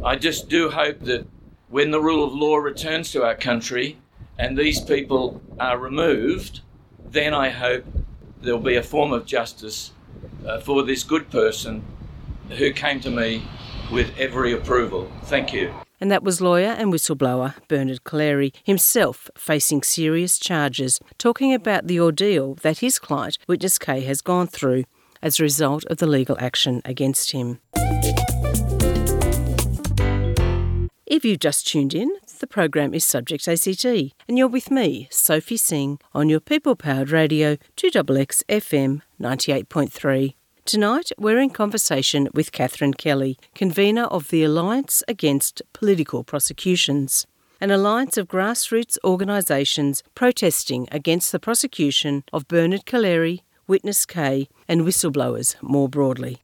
I 0.04 0.16
just 0.16 0.48
do 0.48 0.70
hope 0.70 1.00
that 1.00 1.26
when 1.68 1.90
the 1.90 2.00
rule 2.00 2.24
of 2.24 2.32
law 2.32 2.56
returns 2.56 3.12
to 3.12 3.22
our 3.22 3.34
country 3.34 3.98
and 4.38 4.56
these 4.56 4.80
people 4.80 5.42
are 5.58 5.78
removed, 5.78 6.60
then 7.04 7.34
I 7.34 7.50
hope 7.50 7.84
there'll 8.40 8.60
be 8.60 8.76
a 8.76 8.82
form 8.82 9.12
of 9.12 9.26
justice 9.26 9.92
uh, 10.46 10.60
for 10.60 10.82
this 10.82 11.04
good 11.04 11.30
person 11.30 11.84
who 12.48 12.72
came 12.72 13.00
to 13.00 13.10
me 13.10 13.42
with 13.92 14.16
every 14.18 14.52
approval. 14.54 15.10
Thank 15.24 15.52
you. 15.52 15.72
And 16.00 16.10
that 16.10 16.22
was 16.22 16.40
lawyer 16.40 16.70
and 16.70 16.90
whistleblower 16.90 17.54
Bernard 17.68 18.04
Collaery, 18.04 18.54
himself 18.64 19.30
facing 19.36 19.82
serious 19.82 20.38
charges, 20.38 20.98
talking 21.18 21.52
about 21.52 21.88
the 21.88 22.00
ordeal 22.00 22.54
that 22.62 22.78
his 22.78 22.98
client, 22.98 23.36
Witness 23.46 23.78
K, 23.78 24.00
has 24.00 24.22
gone 24.22 24.46
through 24.46 24.84
as 25.20 25.38
a 25.38 25.42
result 25.42 25.84
of 25.86 25.98
the 25.98 26.06
legal 26.06 26.38
action 26.40 26.80
against 26.86 27.32
him. 27.32 27.60
If 31.10 31.24
you've 31.24 31.40
just 31.40 31.66
tuned 31.66 31.92
in, 31.92 32.08
the 32.38 32.46
program 32.46 32.94
is 32.94 33.02
Subject 33.02 33.48
ACT, 33.48 33.84
and 33.84 34.38
you're 34.38 34.46
with 34.46 34.70
me, 34.70 35.08
Sophie 35.10 35.56
Singh, 35.56 35.98
on 36.14 36.28
your 36.28 36.38
people 36.38 36.76
powered 36.76 37.10
radio 37.10 37.56
2XX 37.76 38.44
FM 38.44 39.02
98.3. 39.20 40.34
Tonight, 40.64 41.10
we're 41.18 41.40
in 41.40 41.50
conversation 41.50 42.28
with 42.32 42.52
Catherine 42.52 42.94
Kelly, 42.94 43.36
convener 43.56 44.04
of 44.04 44.28
the 44.28 44.44
Alliance 44.44 45.02
Against 45.08 45.62
Political 45.72 46.22
Prosecutions, 46.22 47.26
an 47.60 47.72
alliance 47.72 48.16
of 48.16 48.28
grassroots 48.28 48.96
organisations 49.02 50.04
protesting 50.14 50.86
against 50.92 51.32
the 51.32 51.40
prosecution 51.40 52.22
of 52.32 52.46
Bernard 52.46 52.86
Collaery, 52.86 53.40
Witness 53.66 54.06
K, 54.06 54.48
and 54.68 54.82
whistleblowers 54.82 55.60
more 55.60 55.88
broadly. 55.88 56.40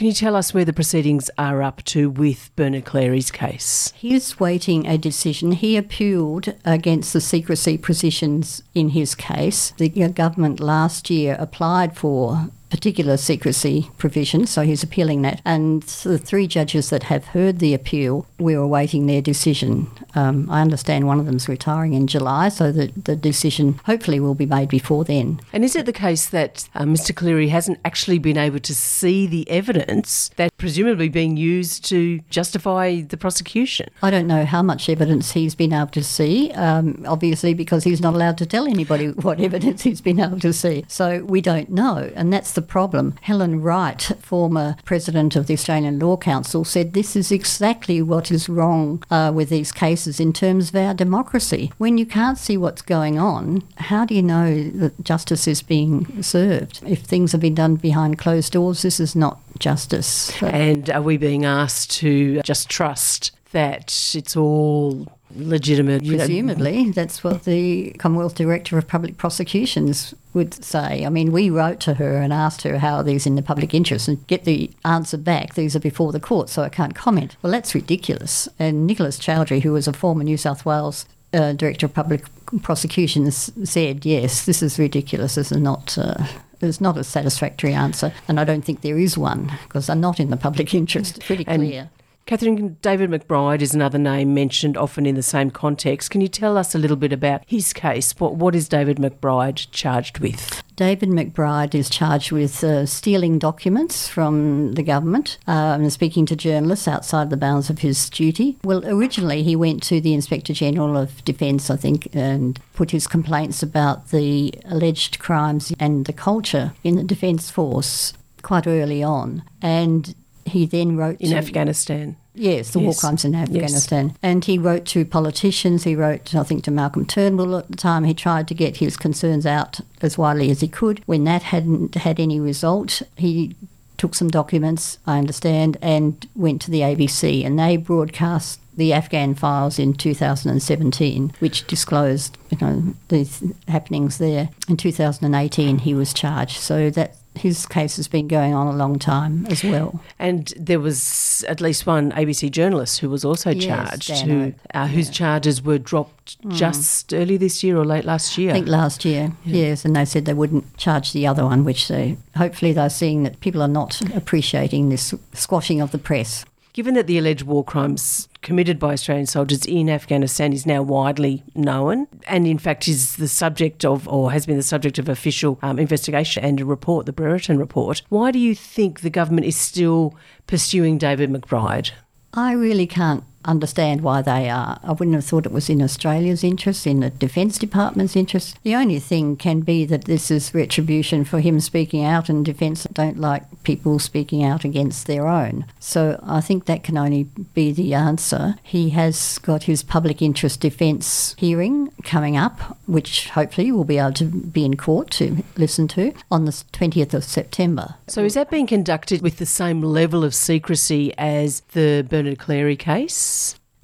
Can 0.00 0.06
you 0.06 0.14
tell 0.14 0.34
us 0.34 0.54
where 0.54 0.64
the 0.64 0.72
proceedings 0.72 1.30
are 1.36 1.60
up 1.60 1.84
to 1.84 2.08
with 2.08 2.50
Bernard 2.56 2.86
Collaery's 2.86 3.30
case? 3.30 3.92
He 3.94 4.14
is 4.14 4.40
waiting 4.40 4.86
a 4.86 4.96
decision. 4.96 5.52
He 5.52 5.76
appealed 5.76 6.54
against 6.64 7.12
the 7.12 7.20
secrecy 7.20 7.76
positions 7.76 8.62
in 8.74 8.88
his 8.88 9.14
case. 9.14 9.74
The 9.76 9.92
uh, 10.02 10.08
government 10.08 10.58
last 10.58 11.10
year 11.10 11.36
applied 11.38 11.98
for 11.98 12.48
particular 12.70 13.16
secrecy 13.16 13.90
provision, 13.98 14.46
so 14.46 14.62
he's 14.62 14.82
appealing 14.82 15.22
that. 15.22 15.42
And 15.44 15.82
the 15.82 16.18
three 16.18 16.46
judges 16.46 16.90
that 16.90 17.04
have 17.04 17.26
heard 17.26 17.58
the 17.58 17.74
appeal, 17.74 18.26
we're 18.38 18.60
awaiting 18.60 19.06
their 19.06 19.20
decision. 19.20 19.90
Um, 20.14 20.48
I 20.50 20.60
understand 20.60 21.06
one 21.06 21.20
of 21.20 21.26
them's 21.26 21.48
retiring 21.48 21.94
in 21.94 22.06
July, 22.06 22.48
so 22.48 22.72
the, 22.72 22.92
the 22.96 23.16
decision 23.16 23.80
hopefully 23.84 24.20
will 24.20 24.34
be 24.34 24.46
made 24.46 24.68
before 24.68 25.04
then. 25.04 25.40
And 25.52 25.64
is 25.64 25.76
it 25.76 25.86
the 25.86 25.92
case 25.92 26.26
that 26.28 26.68
uh, 26.74 26.82
Mr. 26.82 27.12
Collaery 27.12 27.48
hasn't 27.48 27.78
actually 27.84 28.18
been 28.18 28.38
able 28.38 28.60
to 28.60 28.74
see 28.74 29.26
the 29.26 29.48
evidence 29.50 30.30
that 30.36 30.56
presumably 30.56 31.08
being 31.08 31.36
used 31.36 31.84
to 31.86 32.20
justify 32.30 33.00
the 33.00 33.16
prosecution? 33.16 33.90
I 34.02 34.10
don't 34.10 34.26
know 34.26 34.44
how 34.44 34.62
much 34.62 34.88
evidence 34.88 35.32
he's 35.32 35.54
been 35.54 35.72
able 35.72 35.88
to 35.88 36.04
see, 36.04 36.52
um, 36.52 37.04
obviously, 37.06 37.54
because 37.54 37.84
he's 37.84 38.00
not 38.00 38.14
allowed 38.14 38.38
to 38.38 38.46
tell 38.46 38.66
anybody 38.66 39.08
what 39.26 39.40
evidence 39.40 39.82
he's 39.82 40.00
been 40.00 40.20
able 40.20 40.40
to 40.40 40.52
see. 40.52 40.84
So 40.88 41.24
we 41.24 41.40
don't 41.40 41.70
know, 41.70 42.10
and 42.14 42.32
that's 42.32 42.52
the 42.52 42.59
problem. 42.62 43.14
Helen 43.22 43.60
Wright, 43.60 44.00
former 44.20 44.76
president 44.84 45.36
of 45.36 45.46
the 45.46 45.54
Australian 45.54 45.98
Law 45.98 46.16
Council, 46.16 46.64
said 46.64 46.92
this 46.92 47.16
is 47.16 47.32
exactly 47.32 48.02
what 48.02 48.30
is 48.30 48.48
wrong 48.48 49.02
uh, 49.10 49.32
with 49.34 49.48
these 49.48 49.72
cases 49.72 50.20
in 50.20 50.32
terms 50.32 50.70
of 50.70 50.76
our 50.76 50.94
democracy. 50.94 51.72
When 51.78 51.98
you 51.98 52.06
can't 52.06 52.38
see 52.38 52.56
what's 52.56 52.82
going 52.82 53.18
on, 53.18 53.62
how 53.76 54.04
do 54.04 54.14
you 54.14 54.22
know 54.22 54.70
that 54.70 55.02
justice 55.04 55.46
is 55.46 55.62
being 55.62 56.22
served? 56.22 56.80
If 56.86 57.02
things 57.02 57.32
have 57.32 57.40
been 57.40 57.54
done 57.54 57.76
behind 57.76 58.18
closed 58.18 58.52
doors, 58.52 58.82
this 58.82 59.00
is 59.00 59.16
not 59.16 59.40
justice. 59.58 60.42
And 60.42 60.90
are 60.90 61.02
we 61.02 61.16
being 61.16 61.44
asked 61.44 61.90
to 61.98 62.42
just 62.42 62.68
trust 62.68 63.32
that 63.52 64.12
it's 64.14 64.36
all 64.36 65.06
legitimate? 65.34 66.02
know? 66.02 66.16
Presumably, 66.16 66.90
that's 66.90 67.22
what 67.24 67.44
the 67.44 67.92
Commonwealth 67.98 68.34
Director 68.34 68.76
of 68.78 68.86
Public 68.88 69.16
Prosecutions 69.16 70.14
would 70.34 70.62
say. 70.64 71.04
I 71.04 71.08
mean, 71.08 71.32
we 71.32 71.50
wrote 71.50 71.80
to 71.80 71.94
her 71.94 72.16
and 72.16 72.32
asked 72.32 72.62
her 72.62 72.78
how 72.78 72.96
are 72.96 73.02
these 73.02 73.26
in 73.26 73.34
the 73.34 73.42
public 73.42 73.74
interest 73.74 74.08
and 74.08 74.24
get 74.26 74.44
the 74.44 74.70
answer 74.84 75.16
back, 75.16 75.54
these 75.54 75.74
are 75.74 75.80
before 75.80 76.12
the 76.12 76.20
court, 76.20 76.48
so 76.48 76.62
I 76.62 76.68
can't 76.68 76.94
comment. 76.94 77.36
Well, 77.42 77.52
that's 77.52 77.74
ridiculous. 77.74 78.48
And 78.58 78.86
Nicholas 78.86 79.18
Cowdery, 79.18 79.62
who 79.62 79.72
was 79.72 79.88
a 79.88 79.92
former 79.92 80.24
New 80.24 80.36
South 80.36 80.64
Wales 80.64 81.06
uh, 81.32 81.52
Director 81.52 81.86
of 81.86 81.94
Public 81.94 82.24
Prosecutions, 82.62 83.50
said, 83.68 84.04
yes, 84.04 84.44
this 84.44 84.62
is 84.62 84.78
ridiculous. 84.78 85.34
This 85.36 85.52
is 85.52 85.58
not. 85.58 85.96
Uh, 85.96 86.24
there's 86.60 86.80
not 86.80 86.98
a 86.98 87.04
satisfactory 87.04 87.72
answer, 87.72 88.12
and 88.28 88.38
I 88.38 88.44
don't 88.44 88.62
think 88.62 88.82
there 88.82 88.98
is 88.98 89.16
one 89.16 89.50
because 89.62 89.86
they're 89.86 89.96
not 89.96 90.20
in 90.20 90.28
the 90.28 90.36
public 90.36 90.74
interest. 90.74 91.20
Pretty 91.24 91.44
And- 91.46 91.62
clear. 91.62 91.90
Catherine, 92.30 92.76
David 92.80 93.10
McBride 93.10 93.60
is 93.60 93.74
another 93.74 93.98
name 93.98 94.32
mentioned 94.32 94.76
often 94.76 95.04
in 95.04 95.16
the 95.16 95.20
same 95.22 95.50
context. 95.50 96.12
Can 96.12 96.20
you 96.20 96.28
tell 96.28 96.56
us 96.56 96.76
a 96.76 96.78
little 96.78 96.96
bit 96.96 97.12
about 97.12 97.42
his 97.44 97.72
case? 97.72 98.14
What, 98.18 98.36
what 98.36 98.54
is 98.54 98.68
David 98.68 98.98
McBride 98.98 99.66
charged 99.72 100.20
with? 100.20 100.62
David 100.76 101.08
McBride 101.08 101.74
is 101.74 101.90
charged 101.90 102.30
with 102.30 102.62
uh, 102.62 102.86
stealing 102.86 103.40
documents 103.40 104.06
from 104.06 104.74
the 104.74 104.84
government 104.84 105.38
um, 105.48 105.80
and 105.80 105.92
speaking 105.92 106.24
to 106.26 106.36
journalists 106.36 106.86
outside 106.86 107.30
the 107.30 107.36
bounds 107.36 107.68
of 107.68 107.80
his 107.80 108.08
duty. 108.08 108.58
Well, 108.62 108.86
originally 108.86 109.42
he 109.42 109.56
went 109.56 109.82
to 109.88 110.00
the 110.00 110.14
Inspector 110.14 110.54
General 110.54 110.96
of 110.96 111.24
Defence, 111.24 111.68
I 111.68 111.74
think, 111.74 112.14
and 112.14 112.60
put 112.74 112.92
his 112.92 113.08
complaints 113.08 113.60
about 113.60 114.10
the 114.10 114.54
alleged 114.66 115.18
crimes 115.18 115.74
and 115.80 116.06
the 116.06 116.12
culture 116.12 116.74
in 116.84 116.94
the 116.94 117.02
Defence 117.02 117.50
Force 117.50 118.12
quite 118.42 118.68
early 118.68 119.02
on. 119.02 119.42
And 119.60 120.14
he 120.44 120.66
then 120.66 120.96
wrote 120.96 121.20
in 121.20 121.30
to, 121.30 121.36
Afghanistan. 121.36 122.16
Yes, 122.34 122.70
the 122.70 122.78
war 122.78 122.94
crimes 122.94 123.24
in 123.24 123.32
Yes. 123.32 123.48
Afghanistan. 123.48 124.16
And 124.22 124.44
he 124.44 124.58
wrote 124.58 124.84
to 124.86 125.04
politicians. 125.04 125.84
He 125.84 125.96
wrote, 125.96 126.34
I 126.34 126.42
think, 126.44 126.64
to 126.64 126.70
Malcolm 126.70 127.04
Turnbull 127.04 127.56
at 127.56 127.68
the 127.68 127.76
time. 127.76 128.04
He 128.04 128.14
tried 128.14 128.46
to 128.48 128.54
get 128.54 128.76
his 128.76 128.96
concerns 128.96 129.46
out 129.46 129.80
as 130.00 130.16
widely 130.16 130.50
as 130.50 130.60
he 130.60 130.68
could. 130.68 131.02
When 131.06 131.24
that 131.24 131.42
hadn't 131.44 131.96
had 131.96 132.20
any 132.20 132.38
result, 132.38 133.02
he 133.16 133.56
took 133.96 134.14
some 134.14 134.28
documents, 134.28 134.98
I 135.06 135.18
understand, 135.18 135.76
and 135.82 136.26
went 136.34 136.62
to 136.62 136.70
the 136.70 136.80
ABC. 136.80 137.44
And 137.44 137.58
they 137.58 137.76
broadcast 137.76 138.60
the 138.76 138.92
Afghan 138.94 139.34
files 139.34 139.78
in 139.78 139.92
2017, 139.92 141.32
which 141.40 141.66
disclosed, 141.66 142.38
you 142.48 142.58
know, 142.60 142.94
these 143.08 143.42
happenings 143.68 144.18
there. 144.18 144.48
In 144.68 144.76
2018, 144.78 145.78
he 145.80 145.92
was 145.92 146.14
charged. 146.14 146.58
So 146.58 146.88
that 146.90 147.16
his 147.40 147.66
case 147.66 147.96
has 147.96 148.08
been 148.08 148.28
going 148.28 148.54
on 148.54 148.66
a 148.66 148.76
long 148.76 148.98
time 148.98 149.46
as 149.48 149.64
well. 149.64 150.00
And 150.18 150.52
there 150.58 150.80
was 150.80 151.44
at 151.48 151.60
least 151.60 151.86
one 151.86 152.12
ABC 152.12 152.50
journalist 152.50 153.00
who 153.00 153.08
was 153.08 153.24
also 153.24 153.50
Yes, 153.50 153.64
charged, 154.06 154.22
who, 154.26 154.52
uh, 154.74 154.86
whose 154.86 155.08
charges 155.08 155.62
were 155.62 155.78
dropped 155.78 156.36
just 156.50 157.12
early 157.14 157.36
this 157.36 157.64
year 157.64 157.76
or 157.76 157.84
late 157.84 158.04
last 158.04 158.36
year. 158.36 158.50
I 158.50 158.54
think 158.54 158.68
last 158.68 159.04
year, 159.04 159.32
yes, 159.44 159.84
and 159.84 159.96
they 159.96 160.04
said 160.04 160.26
they 160.26 160.34
wouldn't 160.34 160.76
charge 160.76 161.12
the 161.12 161.26
other 161.26 161.44
one, 161.44 161.64
which 161.64 161.88
they 161.88 162.18
hopefully 162.36 162.72
they're 162.72 162.90
seeing 162.90 163.22
that 163.22 163.40
people 163.40 163.62
are 163.62 163.68
not 163.68 164.00
appreciating 164.14 164.90
this 164.90 165.14
squashing 165.32 165.80
of 165.80 165.90
the 165.90 165.98
press. 165.98 166.44
Given 166.72 166.94
that 166.94 167.08
the 167.08 167.18
alleged 167.18 167.42
war 167.42 167.64
crimes 167.64 168.28
committed 168.42 168.78
by 168.78 168.92
Australian 168.92 169.26
soldiers 169.26 169.66
in 169.66 169.90
Afghanistan 169.90 170.52
is 170.52 170.66
now 170.66 170.82
widely 170.82 171.42
known 171.54 172.06
and, 172.28 172.46
in 172.46 172.58
fact, 172.58 172.86
is 172.86 173.16
the 173.16 173.26
subject 173.26 173.84
of, 173.84 174.06
or 174.08 174.30
has 174.30 174.46
been 174.46 174.56
the 174.56 174.62
subject 174.62 174.98
of 174.98 175.08
official 175.08 175.58
um, 175.62 175.80
investigation 175.80 176.44
and 176.44 176.60
a 176.60 176.64
report, 176.64 177.06
the 177.06 177.12
Brereton 177.12 177.58
report, 177.58 178.02
why 178.08 178.30
do 178.30 178.38
you 178.38 178.54
think 178.54 179.00
the 179.00 179.10
government 179.10 179.46
is 179.46 179.56
still 179.56 180.14
pursuing 180.46 180.96
David 180.96 181.30
McBride? 181.30 181.90
I 182.32 182.52
really 182.52 182.86
can't 182.86 183.24
understand 183.44 184.02
why 184.02 184.22
they 184.22 184.48
are. 184.48 184.78
I 184.82 184.92
wouldn't 184.92 185.14
have 185.14 185.24
thought 185.24 185.46
it 185.46 185.52
was 185.52 185.70
in 185.70 185.82
Australia's 185.82 186.44
interest, 186.44 186.86
in 186.86 187.00
the 187.00 187.10
Defence 187.10 187.58
Department's 187.58 188.16
interest. 188.16 188.58
The 188.62 188.74
only 188.74 188.98
thing 188.98 189.36
can 189.36 189.60
be 189.60 189.84
that 189.86 190.04
this 190.04 190.30
is 190.30 190.54
retribution 190.54 191.24
for 191.24 191.40
him 191.40 191.60
speaking 191.60 192.04
out, 192.04 192.28
and 192.28 192.44
Defence 192.44 192.86
don't 192.92 193.18
like 193.18 193.44
people 193.64 193.98
speaking 193.98 194.42
out 194.44 194.64
against 194.64 195.06
their 195.06 195.26
own. 195.26 195.64
So 195.78 196.20
I 196.22 196.40
think 196.40 196.66
that 196.66 196.84
can 196.84 196.98
only 196.98 197.24
be 197.54 197.72
the 197.72 197.94
answer. 197.94 198.56
He 198.62 198.90
has 198.90 199.38
got 199.38 199.64
his 199.64 199.82
public 199.82 200.20
interest 200.20 200.60
defence 200.60 201.34
hearing 201.38 201.92
coming 202.04 202.36
up, 202.36 202.78
which 202.86 203.30
hopefully 203.30 203.72
we'll 203.72 203.84
be 203.84 203.98
able 203.98 204.12
to 204.14 204.24
be 204.24 204.64
in 204.64 204.76
court 204.76 205.10
to 205.12 205.42
listen 205.56 205.88
to 205.88 206.12
on 206.30 206.44
the 206.44 206.52
20th 206.52 207.14
of 207.14 207.24
September. 207.24 207.94
So, 208.08 208.24
is 208.24 208.34
that 208.34 208.50
being 208.50 208.66
conducted 208.66 209.22
with 209.22 209.38
the 209.38 209.46
same 209.46 209.82
level 209.82 210.24
of 210.24 210.34
secrecy 210.34 211.14
as 211.16 211.60
the 211.72 212.06
Bernard 212.08 212.38
Collaery 212.38 212.78
case? 212.78 213.29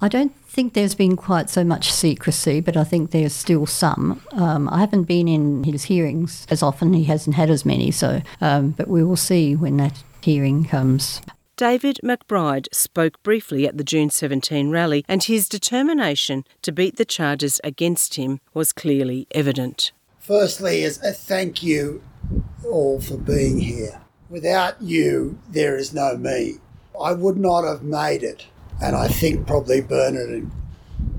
I 0.01 0.09
don't 0.09 0.37
think 0.47 0.75
there's 0.75 0.95
been 0.95 1.17
quite 1.17 1.49
so 1.49 1.65
much 1.65 1.91
secrecy, 1.91 2.61
but 2.61 2.77
I 2.77 2.85
think 2.85 3.11
there's 3.11 3.33
still 3.33 3.65
some. 3.65 4.21
Um, 4.33 4.69
I 4.69 4.81
haven't 4.81 5.05
been 5.05 5.27
in 5.27 5.65
his 5.65 5.85
hearings 5.85 6.47
as 6.51 6.63
often, 6.63 6.93
he 6.93 7.05
hasn't 7.05 7.37
had 7.37 7.49
as 7.49 7.65
many, 7.65 7.91
so, 7.91 8.21
um, 8.41 8.71
but 8.71 8.89
we 8.89 9.03
will 9.03 9.17
see 9.17 9.57
when 9.57 9.79
that 9.79 10.03
hearing 10.21 10.65
comes. 10.65 11.23
David 11.57 11.99
McBride 12.05 12.67
spoke 12.73 13.23
briefly 13.23 13.67
at 13.67 13.79
the 13.79 13.85
June 13.85 14.11
17 14.11 14.71
rally, 14.71 15.03
and 15.09 15.23
his 15.25 15.49
determination 15.49 16.45
to 16.61 16.73
beat 16.73 16.97
the 16.97 17.07
charges 17.07 17.63
against 17.65 18.17
him 18.17 18.41
was 18.53 18.75
clearly 18.75 19.27
evident. 19.31 19.93
Firstly, 20.19 20.83
is 20.83 21.03
a 21.03 21.13
thank 21.13 21.63
you 21.63 22.03
all 22.69 23.01
for 23.01 23.17
being 23.17 23.61
here. 23.61 24.03
Without 24.29 24.83
you, 24.83 25.39
there 25.49 25.77
is 25.77 25.95
no 25.95 26.17
me. 26.19 26.57
I 27.01 27.13
would 27.13 27.39
not 27.39 27.65
have 27.65 27.83
made 27.83 28.23
it, 28.23 28.47
and 28.83 28.97
I 28.97 29.09
think 29.09 29.47
probably 29.47 29.81
Bernard 29.81 30.31
and 30.31 30.51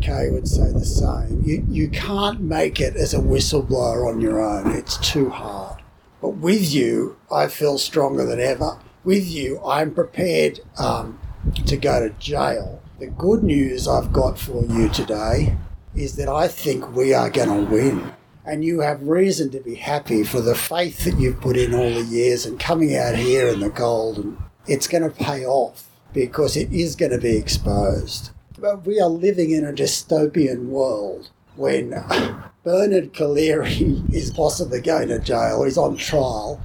K 0.01 0.29
would 0.29 0.47
say 0.47 0.71
the 0.71 0.85
same. 0.85 1.41
You, 1.45 1.65
you 1.69 1.89
can't 1.89 2.41
make 2.41 2.79
it 2.79 2.95
as 2.95 3.13
a 3.13 3.19
whistleblower 3.19 4.07
on 4.07 4.21
your 4.21 4.41
own, 4.41 4.71
it's 4.71 4.97
too 4.97 5.29
hard. 5.29 5.81
But 6.21 6.37
with 6.37 6.73
you, 6.73 7.17
I 7.31 7.47
feel 7.47 7.77
stronger 7.77 8.25
than 8.25 8.39
ever. 8.39 8.79
With 9.03 9.27
you, 9.27 9.61
I'm 9.63 9.93
prepared 9.93 10.59
um, 10.77 11.19
to 11.65 11.77
go 11.77 11.99
to 11.99 12.13
jail. 12.15 12.81
The 12.99 13.07
good 13.07 13.43
news 13.43 13.87
I've 13.87 14.11
got 14.11 14.39
for 14.39 14.65
you 14.65 14.89
today 14.89 15.55
is 15.95 16.15
that 16.15 16.29
I 16.29 16.47
think 16.47 16.95
we 16.95 17.13
are 17.13 17.29
going 17.29 17.49
to 17.49 17.71
win. 17.71 18.13
And 18.45 18.63
you 18.63 18.79
have 18.79 19.01
reason 19.03 19.49
to 19.51 19.59
be 19.59 19.75
happy 19.75 20.23
for 20.23 20.41
the 20.41 20.55
faith 20.55 21.03
that 21.03 21.19
you've 21.19 21.41
put 21.41 21.57
in 21.57 21.73
all 21.73 21.93
the 21.93 22.03
years 22.03 22.45
and 22.45 22.59
coming 22.59 22.95
out 22.95 23.15
here 23.15 23.47
in 23.47 23.59
the 23.59 23.69
gold. 23.69 24.17
And 24.19 24.37
it's 24.67 24.87
going 24.87 25.03
to 25.03 25.09
pay 25.09 25.45
off 25.45 25.86
because 26.13 26.57
it 26.57 26.71
is 26.71 26.95
going 26.95 27.11
to 27.11 27.17
be 27.17 27.37
exposed. 27.37 28.31
But 28.59 28.85
we 28.85 28.99
are 28.99 29.09
living 29.09 29.51
in 29.51 29.65
a 29.65 29.73
dystopian 29.73 30.67
world 30.67 31.29
when 31.55 31.89
Bernard 32.63 33.13
Collaery 33.13 34.03
is 34.13 34.31
possibly 34.31 34.81
going 34.81 35.09
to 35.09 35.19
jail, 35.19 35.63
he's 35.63 35.77
on 35.77 35.97
trial. 35.97 36.61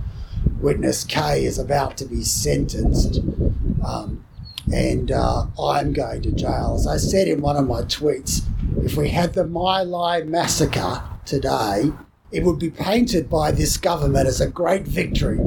Witness 0.61 1.05
K 1.05 1.45
is 1.45 1.59
about 1.59 1.97
to 1.97 2.05
be 2.05 2.23
sentenced. 2.23 3.19
Um, 3.85 4.25
and 4.73 5.11
uh, 5.11 5.47
I'm 5.61 5.93
going 5.93 6.23
to 6.23 6.33
jail. 6.33 6.77
As 6.79 6.87
I 6.87 6.97
said 6.97 7.27
in 7.27 7.41
one 7.41 7.57
of 7.57 7.67
my 7.67 7.83
tweets, 7.83 8.43
if 8.85 8.97
we 8.97 9.09
had 9.09 9.35
the 9.35 9.47
My 9.47 9.83
Lai 9.83 10.23
massacre 10.23 11.03
today, 11.25 11.93
it 12.31 12.45
would 12.45 12.59
be 12.59 12.71
painted 12.71 13.29
by 13.29 13.51
this 13.51 13.77
government 13.77 14.27
as 14.27 14.41
a 14.41 14.49
great 14.49 14.87
victory. 14.87 15.39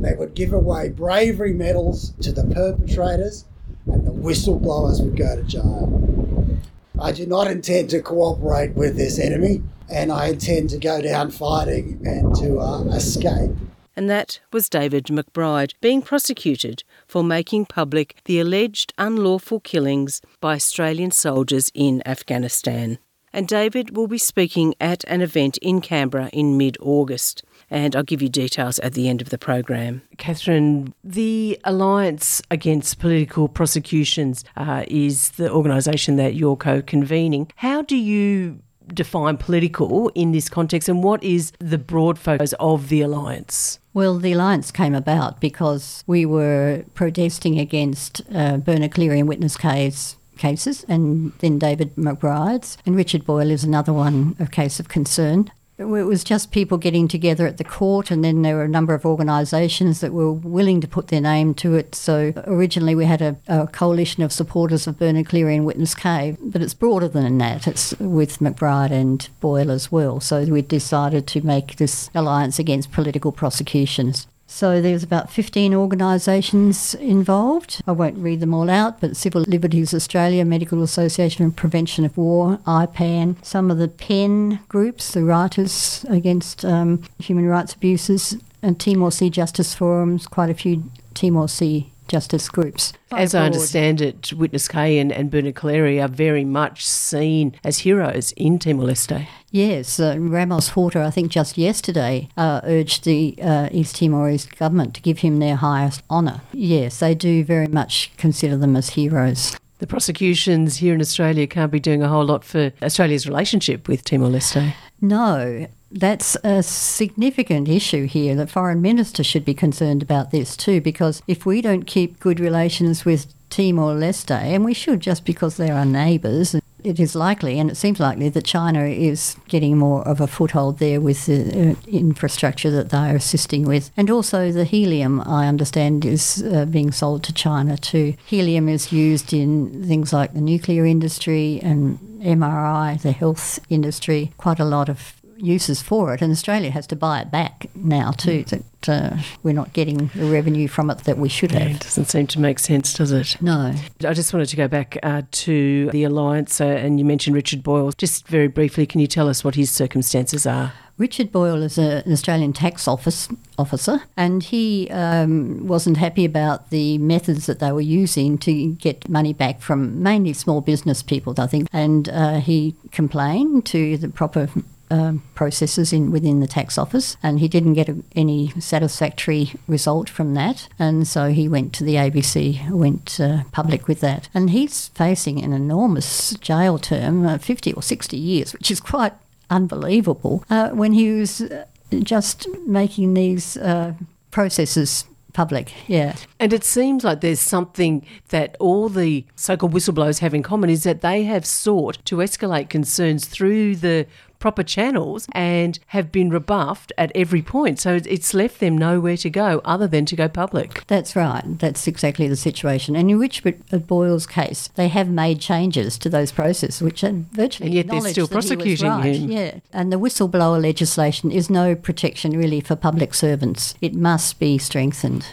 They 0.00 0.14
would 0.14 0.34
give 0.34 0.52
away 0.52 0.88
bravery 0.88 1.52
medals 1.52 2.12
to 2.22 2.32
the 2.32 2.44
perpetrators, 2.44 3.44
and 3.86 4.06
the 4.06 4.12
whistleblowers 4.12 5.02
would 5.02 5.16
go 5.16 5.36
to 5.36 5.42
jail. 5.42 6.58
I 7.00 7.12
do 7.12 7.26
not 7.26 7.46
intend 7.46 7.90
to 7.90 8.02
cooperate 8.02 8.74
with 8.74 8.96
this 8.96 9.18
enemy, 9.18 9.62
and 9.88 10.12
I 10.12 10.28
intend 10.28 10.70
to 10.70 10.78
go 10.78 11.00
down 11.00 11.30
fighting 11.30 12.00
and 12.04 12.34
to 12.36 12.58
uh, 12.58 12.84
escape. 12.94 13.50
And 13.96 14.08
that 14.08 14.40
was 14.52 14.68
David 14.68 15.06
McBride 15.06 15.74
being 15.80 16.00
prosecuted 16.00 16.84
for 17.06 17.24
making 17.24 17.66
public 17.66 18.16
the 18.24 18.40
alleged 18.40 18.94
unlawful 18.96 19.60
killings 19.60 20.22
by 20.40 20.54
Australian 20.54 21.10
soldiers 21.10 21.70
in 21.74 22.02
Afghanistan. 22.06 22.98
And 23.32 23.46
David 23.46 23.96
will 23.96 24.08
be 24.08 24.18
speaking 24.18 24.74
at 24.80 25.04
an 25.04 25.20
event 25.20 25.56
in 25.58 25.80
Canberra 25.80 26.30
in 26.32 26.56
mid 26.56 26.76
August. 26.80 27.42
And 27.70 27.94
I'll 27.94 28.02
give 28.02 28.20
you 28.20 28.28
details 28.28 28.78
at 28.80 28.94
the 28.94 29.08
end 29.08 29.22
of 29.22 29.30
the 29.30 29.38
program. 29.38 30.02
Catherine, 30.18 30.92
the 31.04 31.58
Alliance 31.64 32.42
Against 32.50 32.98
Political 32.98 33.48
Prosecutions 33.48 34.44
uh, 34.56 34.84
is 34.88 35.30
the 35.32 35.52
organisation 35.52 36.16
that 36.16 36.34
you're 36.34 36.56
co 36.56 36.82
convening. 36.82 37.50
How 37.56 37.82
do 37.82 37.96
you 37.96 38.60
define 38.92 39.36
political 39.36 40.08
in 40.14 40.32
this 40.32 40.48
context, 40.48 40.88
and 40.88 41.02
what 41.02 41.22
is 41.22 41.52
the 41.58 41.78
broad 41.78 42.18
focus 42.18 42.54
of 42.58 42.88
the 42.88 43.02
Alliance? 43.02 43.78
Well, 43.92 44.18
the 44.18 44.32
alliance 44.32 44.70
came 44.70 44.94
about 44.94 45.40
because 45.40 46.04
we 46.06 46.24
were 46.24 46.84
protesting 46.94 47.58
against 47.58 48.22
uh, 48.32 48.58
Bernard 48.58 48.92
Collaery 48.92 49.18
and 49.18 49.28
Witness 49.28 49.56
K's 49.56 50.16
cases, 50.38 50.84
and 50.88 51.32
then 51.38 51.58
David 51.58 51.94
McBride's, 51.96 52.78
and 52.86 52.94
Richard 52.96 53.24
Boyle 53.24 53.50
is 53.50 53.64
another 53.64 53.92
one, 53.92 54.36
a 54.38 54.46
case 54.46 54.78
of 54.80 54.88
concern. 54.88 55.50
It 55.80 55.86
was 55.86 56.22
just 56.22 56.52
people 56.52 56.76
getting 56.76 57.08
together 57.08 57.46
at 57.46 57.56
the 57.56 57.64
court, 57.64 58.10
and 58.10 58.22
then 58.22 58.42
there 58.42 58.56
were 58.56 58.64
a 58.64 58.68
number 58.68 58.92
of 58.92 59.06
organisations 59.06 60.00
that 60.00 60.12
were 60.12 60.30
willing 60.30 60.82
to 60.82 60.86
put 60.88 61.08
their 61.08 61.22
name 61.22 61.54
to 61.54 61.74
it. 61.74 61.94
So 61.94 62.34
originally 62.46 62.94
we 62.94 63.06
had 63.06 63.22
a, 63.22 63.36
a 63.48 63.66
coalition 63.66 64.22
of 64.22 64.30
supporters 64.30 64.86
of 64.86 64.98
Bernard 64.98 65.28
Collaery 65.28 65.56
and 65.56 65.64
Witness 65.64 65.94
K, 65.94 66.36
but 66.38 66.60
it's 66.60 66.74
broader 66.74 67.08
than 67.08 67.38
that. 67.38 67.66
It's 67.66 67.98
with 67.98 68.40
McBride 68.40 68.90
and 68.90 69.26
Boyle 69.40 69.70
as 69.70 69.90
well. 69.90 70.20
So 70.20 70.44
we 70.44 70.60
decided 70.60 71.26
to 71.28 71.40
make 71.40 71.76
this 71.76 72.10
alliance 72.14 72.58
against 72.58 72.92
political 72.92 73.32
prosecutions. 73.32 74.26
So 74.52 74.82
there's 74.82 75.04
about 75.04 75.30
15 75.30 75.74
organisations 75.74 76.94
involved. 76.96 77.80
I 77.86 77.92
won't 77.92 78.18
read 78.18 78.40
them 78.40 78.52
all 78.52 78.68
out, 78.68 79.00
but 79.00 79.16
Civil 79.16 79.42
Liberties 79.42 79.94
Australia, 79.94 80.44
Medical 80.44 80.82
Association 80.82 81.48
for 81.48 81.56
Prevention 81.56 82.04
of 82.04 82.18
War, 82.18 82.58
IPAN, 82.66 83.42
some 83.44 83.70
of 83.70 83.78
the 83.78 83.88
PEN 83.88 84.58
groups, 84.68 85.12
the 85.12 85.22
Writers 85.22 86.04
Against 86.10 86.64
um, 86.64 87.00
Human 87.20 87.46
Rights 87.46 87.74
Abuses, 87.74 88.38
and 88.60 88.78
Timor 88.78 89.12
Sea 89.12 89.30
Justice 89.30 89.72
Forums, 89.72 90.26
quite 90.26 90.50
a 90.50 90.54
few 90.54 90.90
Timor 91.14 91.48
Sea 91.48 91.92
justice 92.10 92.48
groups. 92.48 92.92
As 93.12 93.34
I 93.34 93.46
understand 93.46 94.00
it, 94.00 94.32
Witness 94.32 94.68
K 94.68 94.98
and, 94.98 95.12
and 95.12 95.30
Bernard 95.30 95.54
Collaery 95.54 96.02
are 96.02 96.08
very 96.08 96.44
much 96.44 96.84
seen 96.84 97.54
as 97.64 97.78
heroes 97.78 98.32
in 98.32 98.58
Timor 98.58 98.84
Leste. 98.84 99.26
Yes, 99.50 99.98
uh, 99.98 100.16
Ramos 100.18 100.70
Horta, 100.70 101.02
I 101.02 101.10
think 101.10 101.30
just 101.30 101.56
yesterday, 101.56 102.28
uh, 102.36 102.60
urged 102.64 103.04
the 103.04 103.36
uh, 103.42 103.68
East 103.72 103.96
Timorese 103.96 104.46
government 104.46 104.94
to 104.94 105.00
give 105.00 105.18
him 105.18 105.38
their 105.38 105.56
highest 105.56 106.02
honour. 106.10 106.40
Yes, 106.52 107.00
they 107.00 107.14
do 107.14 107.44
very 107.44 107.68
much 107.68 108.12
consider 108.16 108.56
them 108.56 108.76
as 108.76 108.90
heroes. 108.90 109.56
The 109.78 109.86
prosecutions 109.86 110.76
here 110.76 110.94
in 110.94 111.00
Australia 111.00 111.46
can't 111.46 111.72
be 111.72 111.80
doing 111.80 112.02
a 112.02 112.08
whole 112.08 112.24
lot 112.24 112.44
for 112.44 112.72
Australia's 112.82 113.26
relationship 113.26 113.88
with 113.88 114.04
Timor 114.04 114.28
Leste. 114.28 114.74
No, 115.00 115.66
that's 115.90 116.36
a 116.44 116.62
significant 116.62 117.68
issue 117.68 118.06
here. 118.06 118.34
The 118.34 118.46
foreign 118.46 118.80
minister 118.80 119.24
should 119.24 119.44
be 119.44 119.54
concerned 119.54 120.02
about 120.02 120.30
this 120.30 120.56
too, 120.56 120.80
because 120.80 121.22
if 121.26 121.44
we 121.44 121.60
don't 121.60 121.86
keep 121.86 122.20
good 122.20 122.40
relations 122.40 123.04
with 123.04 123.32
Timor 123.50 123.94
Leste, 123.94 124.30
and 124.30 124.64
we 124.64 124.74
should 124.74 125.00
just 125.00 125.24
because 125.24 125.56
they're 125.56 125.74
our 125.74 125.84
neighbours, 125.84 126.54
it 126.84 126.98
is 127.00 127.14
likely, 127.14 127.58
and 127.58 127.70
it 127.70 127.76
seems 127.76 128.00
likely, 128.00 128.28
that 128.28 128.44
China 128.44 128.84
is 128.84 129.36
getting 129.48 129.76
more 129.76 130.06
of 130.06 130.20
a 130.20 130.26
foothold 130.26 130.78
there 130.78 131.00
with 131.00 131.26
the 131.26 131.70
uh, 131.70 131.74
infrastructure 131.88 132.70
that 132.70 132.90
they 132.90 133.10
are 133.10 133.16
assisting 133.16 133.64
with. 133.64 133.90
And 133.96 134.10
also, 134.10 134.50
the 134.52 134.64
helium, 134.64 135.20
I 135.20 135.46
understand, 135.46 136.04
is 136.04 136.42
uh, 136.42 136.64
being 136.64 136.92
sold 136.92 137.22
to 137.24 137.34
China 137.34 137.76
too. 137.76 138.14
Helium 138.24 138.68
is 138.68 138.92
used 138.92 139.32
in 139.32 139.84
things 139.86 140.12
like 140.12 140.32
the 140.32 140.40
nuclear 140.40 140.86
industry 140.86 141.60
and 141.62 141.98
MRI, 142.20 143.00
the 143.00 143.12
health 143.12 143.58
industry, 143.68 144.32
quite 144.36 144.60
a 144.60 144.64
lot 144.64 144.88
of 144.88 145.19
uses 145.40 145.82
for 145.82 146.14
it, 146.14 146.22
and 146.22 146.32
Australia 146.32 146.70
has 146.70 146.86
to 146.88 146.96
buy 146.96 147.20
it 147.20 147.30
back 147.30 147.66
now 147.74 148.12
too. 148.12 148.44
That 148.44 148.88
uh, 148.88 149.16
we're 149.42 149.54
not 149.54 149.72
getting 149.72 150.10
the 150.14 150.26
revenue 150.26 150.68
from 150.68 150.90
it 150.90 150.98
that 151.04 151.18
we 151.18 151.28
should 151.28 151.52
have. 151.52 151.70
It 151.70 151.80
doesn't 151.80 152.06
seem 152.06 152.26
to 152.28 152.40
make 152.40 152.58
sense, 152.58 152.94
does 152.94 153.12
it? 153.12 153.40
No. 153.40 153.74
I 154.06 154.12
just 154.14 154.32
wanted 154.32 154.48
to 154.48 154.56
go 154.56 154.68
back 154.68 154.98
uh, 155.02 155.22
to 155.30 155.90
the 155.90 156.04
alliance, 156.04 156.60
uh, 156.60 156.64
and 156.64 156.98
you 156.98 157.04
mentioned 157.04 157.36
Richard 157.36 157.62
Boyle. 157.62 157.92
Just 157.92 158.26
very 158.28 158.48
briefly, 158.48 158.86
can 158.86 159.00
you 159.00 159.06
tell 159.06 159.28
us 159.28 159.44
what 159.44 159.54
his 159.54 159.70
circumstances 159.70 160.46
are? 160.46 160.72
Richard 161.00 161.32
Boyle 161.32 161.62
is 161.62 161.78
a, 161.78 162.02
an 162.04 162.12
Australian 162.12 162.52
tax 162.52 162.86
office 162.86 163.26
officer, 163.56 164.02
and 164.18 164.42
he 164.42 164.86
um, 164.90 165.66
wasn't 165.66 165.96
happy 165.96 166.26
about 166.26 166.68
the 166.68 166.98
methods 166.98 167.46
that 167.46 167.58
they 167.58 167.72
were 167.72 167.80
using 167.80 168.36
to 168.38 168.74
get 168.74 169.08
money 169.08 169.32
back 169.32 169.62
from 169.62 170.02
mainly 170.02 170.34
small 170.34 170.60
business 170.60 171.02
people, 171.02 171.32
I 171.38 171.46
think. 171.46 171.68
And 171.72 172.10
uh, 172.10 172.40
he 172.40 172.74
complained 172.92 173.64
to 173.66 173.96
the 173.96 174.10
proper 174.10 174.50
um, 174.90 175.22
processes 175.34 175.92
in 175.92 176.10
within 176.10 176.40
the 176.40 176.46
tax 176.46 176.76
office, 176.76 177.16
and 177.22 177.40
he 177.40 177.48
didn't 177.48 177.74
get 177.74 177.88
a, 177.88 177.96
any 178.14 178.48
satisfactory 178.60 179.52
result 179.68 180.08
from 180.08 180.34
that, 180.34 180.68
and 180.78 181.06
so 181.06 181.30
he 181.30 181.48
went 181.48 181.72
to 181.74 181.84
the 181.84 181.94
ABC, 181.94 182.70
went 182.70 183.20
uh, 183.20 183.44
public 183.52 183.88
with 183.88 184.00
that, 184.00 184.28
and 184.34 184.50
he's 184.50 184.88
facing 184.88 185.42
an 185.42 185.52
enormous 185.52 186.34
jail 186.34 186.78
term, 186.78 187.26
uh, 187.26 187.38
50 187.38 187.72
or 187.72 187.82
60 187.82 188.16
years, 188.16 188.52
which 188.52 188.70
is 188.70 188.80
quite 188.80 189.12
unbelievable. 189.48 190.44
Uh, 190.50 190.70
when 190.70 190.92
he 190.92 191.12
was 191.12 191.40
uh, 191.40 191.64
just 192.02 192.46
making 192.66 193.14
these 193.14 193.56
uh, 193.56 193.94
processes 194.30 195.04
public, 195.32 195.72
yeah. 195.86 196.16
And 196.38 196.52
it 196.52 196.64
seems 196.64 197.04
like 197.04 197.20
there's 197.20 197.40
something 197.40 198.04
that 198.28 198.56
all 198.58 198.88
the 198.88 199.24
so 199.36 199.56
called 199.56 199.72
whistleblowers 199.72 200.18
have 200.18 200.34
in 200.34 200.42
common 200.42 200.70
is 200.70 200.82
that 200.82 201.02
they 201.02 201.24
have 201.24 201.46
sought 201.46 202.04
to 202.06 202.16
escalate 202.16 202.68
concerns 202.68 203.26
through 203.26 203.76
the 203.76 204.06
proper 204.40 204.64
channels 204.64 205.28
and 205.32 205.78
have 205.88 206.10
been 206.10 206.30
rebuffed 206.30 206.92
at 206.98 207.12
every 207.14 207.42
point. 207.42 207.78
So 207.78 208.00
it's 208.04 208.34
left 208.34 208.58
them 208.58 208.76
nowhere 208.76 209.16
to 209.18 209.30
go 209.30 209.60
other 209.64 209.86
than 209.86 210.04
to 210.06 210.16
go 210.16 210.28
public. 210.28 210.84
That's 210.88 211.14
right. 211.14 211.44
That's 211.58 211.86
exactly 211.86 212.26
the 212.26 212.36
situation. 212.36 212.96
And 212.96 213.10
in 213.10 213.18
Richard 213.18 213.86
Boyle's 213.86 214.26
case, 214.26 214.68
they 214.74 214.88
have 214.88 215.08
made 215.08 215.40
changes 215.40 215.96
to 215.98 216.08
those 216.08 216.32
processes, 216.32 216.82
which 216.82 217.04
are 217.04 217.12
virtually 217.30 217.68
and 217.68 217.74
yet 217.74 217.86
they're 217.86 218.12
still 218.12 218.26
prosecuting 218.26 218.88
right. 218.88 219.14
him. 219.14 219.30
Yeah, 219.30 219.60
and 219.72 219.92
the 219.92 219.98
whistleblower 219.98 220.60
legislation 220.60 221.30
is 221.30 221.48
no 221.48 221.76
protection 221.76 222.36
really 222.36 222.60
for 222.60 222.74
public 222.74 223.14
servants. 223.14 223.74
It 223.80 223.94
must 223.94 224.38
be 224.40 224.58
strengthened. 224.58 225.26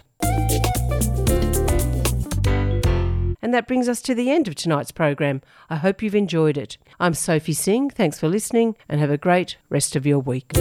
And 3.42 3.54
that 3.54 3.68
brings 3.68 3.90
us 3.90 4.02
to 4.04 4.14
the 4.14 4.32
end 4.32 4.48
of 4.48 4.56
tonight's 4.56 4.92
program. 4.92 5.42
I 5.70 5.78
hope 5.78 6.02
you've 6.02 6.16
enjoyed 6.16 6.58
it. 6.58 6.78
I'm 7.00 7.14
Sophie 7.14 7.54
Singh. 7.54 7.90
Thanks 7.90 8.20
for 8.20 8.30
listening 8.30 8.76
and 8.88 9.02
have 9.02 9.12
a 9.12 9.18
great 9.18 9.58
rest 9.70 9.96
of 9.96 10.06
your 10.06 10.20
week. 10.20 10.52